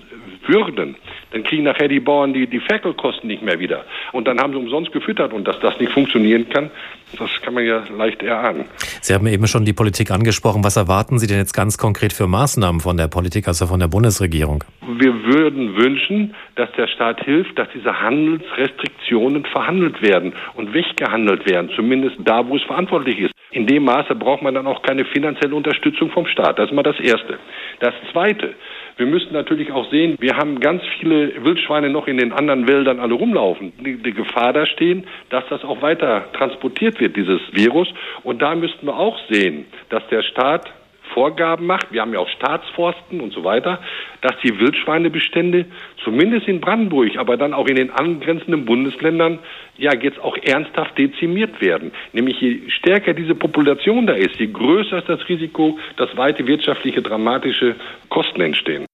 würden, 0.47 0.95
dann 1.31 1.43
kriegen 1.43 1.63
nachher 1.63 1.87
die 1.87 1.99
Bauern 1.99 2.33
die, 2.33 2.47
die 2.47 2.59
Ferkelkosten 2.59 3.27
nicht 3.27 3.43
mehr 3.43 3.59
wieder. 3.59 3.85
Und 4.11 4.27
dann 4.27 4.39
haben 4.39 4.53
sie 4.53 4.59
umsonst 4.59 4.91
gefüttert. 4.91 5.33
Und 5.33 5.47
dass 5.47 5.59
das 5.59 5.79
nicht 5.79 5.91
funktionieren 5.91 6.49
kann, 6.49 6.71
das 7.17 7.29
kann 7.41 7.53
man 7.53 7.65
ja 7.65 7.83
leicht 7.97 8.21
erahnen. 8.21 8.65
Sie 9.01 9.13
haben 9.13 9.27
eben 9.27 9.47
schon 9.47 9.65
die 9.65 9.73
Politik 9.73 10.11
angesprochen. 10.11 10.63
Was 10.63 10.75
erwarten 10.75 11.19
Sie 11.19 11.27
denn 11.27 11.37
jetzt 11.37 11.53
ganz 11.53 11.77
konkret 11.77 12.13
für 12.13 12.27
Maßnahmen 12.27 12.81
von 12.81 12.97
der 12.97 13.07
Politik, 13.07 13.47
also 13.47 13.67
von 13.67 13.79
der 13.79 13.87
Bundesregierung? 13.87 14.63
Wir 14.87 15.23
würden 15.23 15.75
wünschen, 15.75 16.35
dass 16.55 16.71
der 16.73 16.87
Staat 16.87 17.23
hilft, 17.23 17.57
dass 17.57 17.67
diese 17.73 17.99
Handelsrestriktionen 17.99 19.45
verhandelt 19.45 20.01
werden 20.01 20.33
und 20.55 20.73
weggehandelt 20.73 21.49
werden, 21.49 21.69
zumindest 21.75 22.17
da, 22.19 22.47
wo 22.47 22.55
es 22.55 22.63
verantwortlich 22.63 23.19
ist. 23.19 23.33
In 23.51 23.65
dem 23.65 23.85
Maße 23.85 24.13
braucht 24.13 24.43
man 24.43 24.53
dann 24.53 24.67
auch 24.67 24.83
keine 24.83 25.05
finanzielle 25.05 25.55
Unterstützung 25.55 26.11
vom 26.11 26.27
Staat. 26.27 26.59
Das 26.59 26.69
ist 26.69 26.75
mal 26.75 26.83
das 26.83 26.99
Erste. 26.99 27.39
Das 27.79 27.93
Zweite, 28.11 28.53
wir 28.99 29.05
müssen 29.05 29.31
natürlich 29.31 29.71
auch 29.71 29.89
sehen, 29.89 30.17
wir 30.19 30.35
haben 30.35 30.59
ganz 30.59 30.83
viele 30.99 31.45
Wildschweine 31.45 31.89
noch 31.89 32.07
in 32.07 32.17
den 32.17 32.33
anderen 32.33 32.67
Wäldern 32.67 32.99
alle 32.99 33.13
rumlaufen. 33.13 33.71
Die, 33.79 33.95
die, 33.95 34.11
Gefahr 34.11 34.51
da 34.51 34.65
stehen, 34.65 35.07
dass 35.29 35.45
das 35.49 35.63
auch 35.63 35.81
weiter 35.81 36.25
transportiert 36.33 36.99
wird, 36.99 37.15
dieses 37.15 37.39
Virus. 37.53 37.87
Und 38.23 38.41
da 38.41 38.55
müssten 38.55 38.85
wir 38.85 38.97
auch 38.97 39.17
sehen, 39.29 39.65
dass 39.89 40.05
der 40.09 40.21
Staat 40.21 40.69
Vorgaben 41.13 41.65
macht, 41.65 41.91
wir 41.91 42.01
haben 42.01 42.13
ja 42.13 42.19
auch 42.19 42.29
Staatsforsten 42.29 43.19
und 43.19 43.33
so 43.33 43.43
weiter, 43.43 43.79
dass 44.21 44.33
die 44.43 44.59
Wildschweinebestände 44.59 45.65
zumindest 46.03 46.47
in 46.47 46.61
Brandenburg, 46.61 47.17
aber 47.17 47.37
dann 47.37 47.53
auch 47.53 47.67
in 47.67 47.75
den 47.75 47.89
angrenzenden 47.91 48.65
Bundesländern 48.65 49.39
ja 49.77 49.93
jetzt 49.95 50.19
auch 50.19 50.37
ernsthaft 50.37 50.97
dezimiert 50.97 51.61
werden. 51.61 51.91
Nämlich 52.13 52.39
je 52.41 52.69
stärker 52.69 53.13
diese 53.13 53.35
Population 53.35 54.07
da 54.07 54.13
ist, 54.13 54.35
je 54.39 54.47
größer 54.47 54.99
ist 54.99 55.09
das 55.09 55.27
Risiko, 55.27 55.79
dass 55.97 56.15
weite 56.15 56.45
wirtschaftliche 56.47 57.01
dramatische 57.01 57.75
Kosten 58.09 58.41
entstehen. 58.41 58.85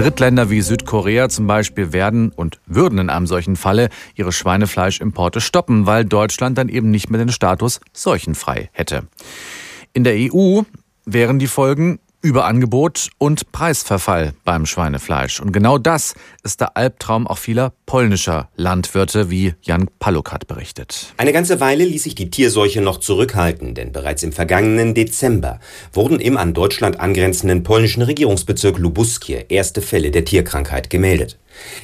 Drittländer 0.00 0.48
wie 0.48 0.62
Südkorea 0.62 1.28
zum 1.28 1.46
Beispiel 1.46 1.92
werden 1.92 2.32
und 2.32 2.58
würden 2.64 2.98
in 2.98 3.10
einem 3.10 3.26
solchen 3.26 3.54
Falle 3.54 3.90
ihre 4.14 4.32
Schweinefleischimporte 4.32 5.42
stoppen, 5.42 5.84
weil 5.84 6.06
Deutschland 6.06 6.56
dann 6.56 6.70
eben 6.70 6.90
nicht 6.90 7.10
mehr 7.10 7.18
den 7.18 7.30
Status 7.30 7.80
seuchenfrei 7.92 8.70
hätte. 8.72 9.02
In 9.92 10.04
der 10.04 10.14
EU 10.16 10.62
wären 11.04 11.38
die 11.38 11.48
Folgen 11.48 11.98
Überangebot 12.22 13.08
und 13.16 13.50
Preisverfall 13.50 14.34
beim 14.44 14.66
Schweinefleisch. 14.66 15.40
Und 15.40 15.52
genau 15.52 15.78
das 15.78 16.14
ist 16.42 16.60
der 16.60 16.76
Albtraum 16.76 17.26
auch 17.26 17.38
vieler 17.38 17.72
polnischer 17.86 18.50
Landwirte, 18.56 19.30
wie 19.30 19.54
Jan 19.62 19.88
Palukat 19.98 20.46
berichtet. 20.46 21.14
Eine 21.16 21.32
ganze 21.32 21.60
Weile 21.60 21.84
ließ 21.84 22.02
sich 22.02 22.14
die 22.14 22.28
Tierseuche 22.28 22.82
noch 22.82 22.98
zurückhalten, 23.00 23.74
denn 23.74 23.92
bereits 23.92 24.22
im 24.22 24.32
vergangenen 24.32 24.94
Dezember 24.94 25.60
wurden 25.94 26.20
im 26.20 26.36
an 26.36 26.52
Deutschland 26.52 27.00
angrenzenden 27.00 27.62
polnischen 27.62 28.02
Regierungsbezirk 28.02 28.78
Lubuskie 28.78 29.46
erste 29.48 29.80
Fälle 29.80 30.10
der 30.10 30.26
Tierkrankheit 30.26 30.90
gemeldet. 30.90 31.38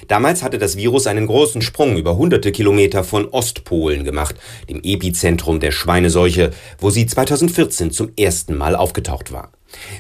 Damals 0.09 0.43
hatte 0.43 0.59
das 0.59 0.77
Virus 0.77 1.07
einen 1.07 1.27
großen 1.27 1.63
Sprung 1.63 1.97
über 1.97 2.17
hunderte 2.17 2.53
Kilometer 2.53 3.05
von 3.05 3.29
Ostpolen 3.29 4.05
gemacht, 4.05 4.37
dem 4.69 4.81
Epizentrum 4.83 5.61
der 5.61 5.73
Schweineseuche, 5.73 6.51
wo 6.79 6.91
sie 6.91 7.07
2014 7.07 7.91
zum 7.91 8.11
ersten 8.17 8.57
Mal 8.57 8.77
aufgetaucht 8.77 9.33
war. 9.33 9.53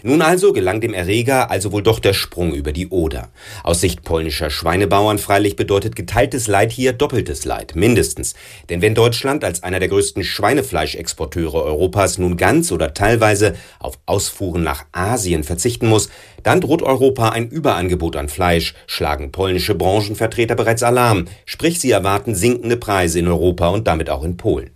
Nun 0.02 0.22
also 0.22 0.52
gelang 0.52 0.80
dem 0.80 0.94
Erreger 0.94 1.50
also 1.50 1.72
wohl 1.72 1.82
doch 1.82 1.98
der 1.98 2.12
Sprung 2.12 2.54
über 2.54 2.72
die 2.72 2.88
Oder. 2.88 3.30
Aus 3.62 3.80
Sicht 3.80 4.04
polnischer 4.04 4.50
Schweinebauern 4.50 5.18
freilich 5.18 5.56
bedeutet 5.56 5.96
geteiltes 5.96 6.46
Leid 6.46 6.72
hier 6.72 6.92
doppeltes 6.92 7.44
Leid, 7.44 7.74
mindestens. 7.74 8.34
Denn 8.68 8.80
wenn 8.80 8.94
Deutschland 8.94 9.44
als 9.44 9.62
einer 9.62 9.80
der 9.80 9.88
größten 9.88 10.22
Schweinefleischexporteure 10.22 11.64
Europas 11.64 12.18
nun 12.18 12.36
ganz 12.36 12.72
oder 12.72 12.94
teilweise 12.94 13.54
auf 13.78 13.98
Ausfuhren 14.06 14.62
nach 14.62 14.84
Asien 14.92 15.44
verzichten 15.44 15.88
muss, 15.88 16.10
dann 16.46 16.60
droht 16.60 16.84
Europa 16.84 17.30
ein 17.30 17.48
Überangebot 17.48 18.14
an 18.14 18.28
Fleisch, 18.28 18.74
schlagen 18.86 19.32
polnische 19.32 19.74
Branchenvertreter 19.74 20.54
bereits 20.54 20.84
Alarm, 20.84 21.24
sprich 21.44 21.80
sie 21.80 21.90
erwarten 21.90 22.36
sinkende 22.36 22.76
Preise 22.76 23.18
in 23.18 23.26
Europa 23.26 23.66
und 23.70 23.88
damit 23.88 24.08
auch 24.10 24.22
in 24.22 24.36
Polen. 24.36 24.70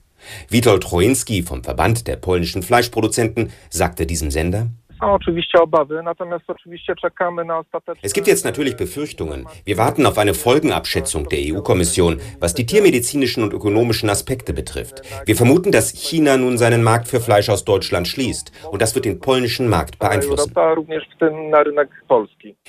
Witold 0.49 0.83
Troinski 0.83 1.45
vom 1.45 1.63
Verband 1.63 2.09
der 2.09 2.17
polnischen 2.17 2.65
Fleischproduzenten 2.65 3.53
sagte 3.71 4.05
diesem 4.05 4.33
Sender, 4.33 4.67
es 8.03 8.13
gibt 8.13 8.27
jetzt 8.27 8.45
natürlich 8.45 8.77
Befürchtungen. 8.77 9.47
Wir 9.65 9.79
warten 9.79 10.07
auf 10.07 10.19
eine 10.19 10.35
Folgenabschätzung 10.35 11.29
der 11.29 11.39
EU-Kommission, 11.41 12.21
was 12.39 12.55
die 12.55 12.67
tiermedizinischen 12.67 13.43
und 13.43 13.53
ökonomischen 13.53 14.11
Aspekte 14.11 14.53
betrifft. 14.53 15.03
Wir 15.25 15.37
vermuten, 15.37 15.73
dass 15.73 15.91
China 15.91 16.37
nun 16.37 16.59
seinen 16.59 16.83
Markt 16.83 17.09
für 17.09 17.21
Fleisch 17.21 17.49
aus 17.49 17.65
Deutschland 17.65 18.09
schließt 18.09 18.53
und 18.71 18.83
das 18.83 18.95
wird 18.95 19.05
den 19.05 19.21
polnischen 19.21 19.69
Markt 19.69 19.99
beeinflussen. 19.99 20.53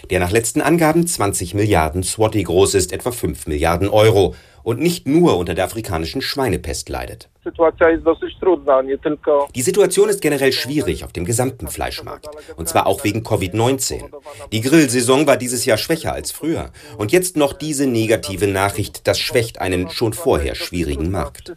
Der 0.09 0.19
nach 0.19 0.31
letzten 0.31 0.61
Angaben 0.61 1.05
20 1.05 1.53
Milliarden 1.53 2.03
Swati 2.03 2.43
groß 2.43 2.75
ist, 2.75 2.93
etwa 2.93 3.11
5 3.11 3.47
Milliarden 3.47 3.89
Euro 3.89 4.35
und 4.63 4.79
nicht 4.79 5.07
nur 5.07 5.37
unter 5.37 5.53
der 5.53 5.65
afrikanischen 5.65 6.21
Schweinepest 6.21 6.89
leidet. 6.89 7.29
Die 9.55 9.61
Situation 9.61 10.09
ist 10.09 10.21
generell 10.21 10.51
schwierig 10.51 11.03
auf 11.03 11.11
dem 11.11 11.25
gesamten 11.25 11.67
Fleischmarkt. 11.67 12.29
Und 12.55 12.69
zwar 12.69 12.85
auch 12.85 13.03
wegen 13.03 13.21
Covid-19. 13.21 14.03
Die 14.51 14.61
Grillsaison 14.61 15.25
war 15.25 15.37
dieses 15.37 15.65
Jahr 15.65 15.77
schwächer 15.77 16.13
als 16.13 16.31
früher. 16.31 16.71
Und 16.97 17.11
jetzt 17.11 17.37
noch 17.37 17.53
diese 17.53 17.87
negative 17.87 18.47
Nachricht, 18.47 19.07
das 19.07 19.19
schwächt 19.19 19.59
einen 19.59 19.89
schon 19.89 20.13
vorher 20.13 20.53
schwierigen 20.55 21.09
Markt. 21.09 21.55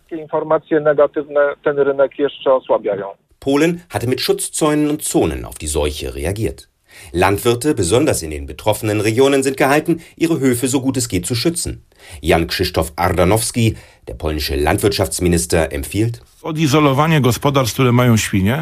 Polen 3.41 3.83
hatte 3.91 4.09
mit 4.09 4.23
Schutzzäunen 4.23 4.89
und 4.89 5.03
Zonen 5.03 5.45
auf 5.45 5.57
die 5.57 5.67
Seuche 5.67 6.15
reagiert. 6.15 6.71
Landwirte, 7.13 7.75
besonders 7.75 8.23
in 8.23 8.31
den 8.31 8.47
betroffenen 8.47 9.01
Regionen, 9.01 9.43
sind 9.43 9.57
gehalten, 9.57 10.01
ihre 10.17 10.41
Höfe 10.41 10.69
so 10.69 10.81
gut 10.81 10.97
es 10.97 11.09
geht 11.09 11.27
zu 11.27 11.35
schützen. 11.35 11.85
Jan 12.21 12.47
Krzysztof 12.47 12.93
Ardanowski, 12.97 13.77
der 14.09 14.15
polnische 14.15 14.57
Landwirtschaftsminister, 14.57 15.73
empfiehlt 15.73 16.23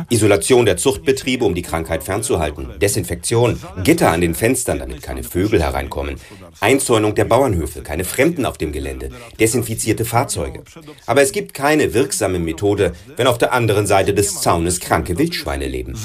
Isolation 0.09 0.65
der 0.65 0.77
Zuchtbetriebe, 0.77 1.45
um 1.45 1.53
die 1.53 1.63
Krankheit 1.63 2.05
fernzuhalten. 2.05 2.69
Desinfektion. 2.81 3.59
Gitter 3.83 4.13
an 4.13 4.21
den 4.21 4.37
Fenstern, 4.37 4.79
damit 4.79 5.03
keine 5.03 5.25
Vögel 5.25 5.61
hereinkommen. 5.61 6.15
Einzäunung 6.61 7.17
der 7.17 7.25
Bauernhöfe, 7.25 7.83
keine 7.83 8.05
Fremden 8.05 8.47
auf 8.47 8.57
dem 8.57 8.71
Gelände. 8.71 9.11
Desinfizierte 9.41 10.05
Fahrzeuge. 10.05 10.63
Aber 11.07 11.23
es 11.23 11.33
gibt 11.33 11.55
keine 11.55 11.93
wirksame 11.93 12.39
Methode, 12.39 12.93
wenn 13.17 13.27
auf 13.27 13.39
der 13.39 13.53
anderen 13.53 13.89
Seite 13.89 14.15
des 14.15 14.41
Zaunes 14.41 14.79
kranke 14.79 15.19
Wildschweine 15.19 15.67
leben. 15.67 15.97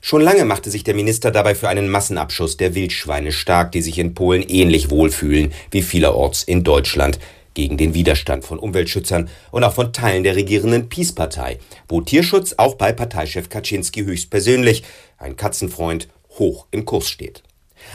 Schon 0.00 0.22
lange 0.22 0.44
machte 0.44 0.70
sich 0.70 0.84
der 0.84 0.94
Minister 0.94 1.32
dabei 1.32 1.56
für 1.56 1.68
einen 1.68 1.88
Massenabschuss 1.88 2.56
der 2.56 2.76
Wildschweine 2.76 3.32
stark, 3.32 3.72
die 3.72 3.82
sich 3.82 3.98
in 3.98 4.14
Polen 4.14 4.44
ähnlich 4.68 4.90
wohlfühlen 4.90 5.54
wie 5.70 5.80
vielerorts 5.80 6.42
in 6.42 6.62
Deutschland 6.62 7.18
gegen 7.54 7.78
den 7.78 7.94
Widerstand 7.94 8.44
von 8.44 8.58
Umweltschützern 8.58 9.30
und 9.50 9.64
auch 9.64 9.72
von 9.72 9.94
Teilen 9.94 10.24
der 10.24 10.36
regierenden 10.36 10.90
Peace-Partei, 10.90 11.58
wo 11.88 12.02
Tierschutz 12.02 12.54
auch 12.58 12.74
bei 12.74 12.92
Parteichef 12.92 13.48
Kaczynski 13.48 14.04
höchstpersönlich, 14.04 14.82
ein 15.16 15.36
Katzenfreund, 15.36 16.08
hoch 16.38 16.66
im 16.70 16.84
Kurs 16.84 17.08
steht. 17.08 17.42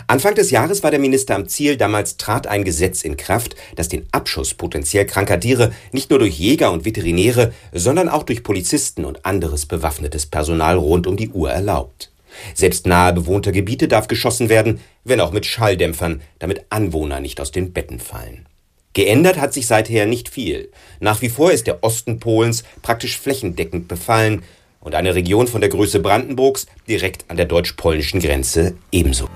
Anfang 0.08 0.34
des 0.34 0.50
Jahres 0.50 0.82
war 0.82 0.90
der 0.90 1.00
Minister 1.00 1.36
am 1.36 1.48
Ziel, 1.48 1.78
damals 1.78 2.18
trat 2.18 2.48
ein 2.48 2.64
Gesetz 2.64 3.04
in 3.04 3.18
Kraft, 3.18 3.56
das 3.76 3.88
den 3.88 4.08
Abschuss 4.12 4.56
potenziell 4.56 5.06
kranker 5.06 5.40
Tiere 5.40 5.74
nicht 5.92 6.10
nur 6.10 6.18
durch 6.18 6.40
Jäger 6.40 6.72
und 6.72 6.86
Veterinäre, 6.86 7.54
sondern 7.72 8.10
auch 8.10 8.24
durch 8.24 8.42
Polizisten 8.42 9.06
und 9.06 9.24
anderes 9.28 9.68
bewaffnetes 9.68 10.26
Personal 10.26 10.78
rund 10.78 11.06
um 11.06 11.18
die 11.18 11.30
Uhr 11.30 11.52
erlaubt. 11.52 12.13
Selbst 12.54 12.88
nahe 12.88 13.14
bewohnter 13.14 13.52
Gebiete 13.52 13.88
darf 13.88 14.08
geschossen 14.08 14.50
werden, 14.50 14.82
wenn 15.04 15.20
auch 15.20 15.32
mit 15.32 15.46
Schalldämpfern, 15.46 16.22
damit 16.40 16.66
Anwohner 16.70 17.20
nicht 17.20 17.40
aus 17.40 17.52
den 17.52 17.74
Betten 17.74 18.00
fallen. 18.00 18.46
Geändert 18.94 19.40
hat 19.40 19.54
sich 19.54 19.66
seither 19.66 20.06
nicht 20.06 20.30
viel. 20.30 20.70
Nach 21.00 21.22
wie 21.22 21.30
vor 21.30 21.52
ist 21.52 21.66
der 21.66 21.84
Osten 21.84 22.20
Polens 22.20 22.64
praktisch 22.84 23.18
flächendeckend 23.18 23.88
befallen 23.88 24.44
und 24.80 24.96
eine 24.96 25.16
Region 25.16 25.48
von 25.48 25.62
der 25.62 25.70
Größe 25.70 26.00
Brandenburgs 26.00 26.68
direkt 26.88 27.26
an 27.30 27.38
der 27.38 27.46
deutsch-polnischen 27.46 28.20
Grenze 28.20 28.76
ebenso. 28.92 29.30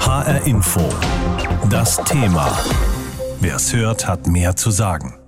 HR 0.00 0.46
Info. 0.46 0.86
Das 1.70 2.02
Thema. 2.04 2.58
Wer 3.40 3.56
es 3.56 3.72
hört, 3.72 4.06
hat 4.06 4.26
mehr 4.26 4.56
zu 4.56 4.70
sagen. 4.70 5.19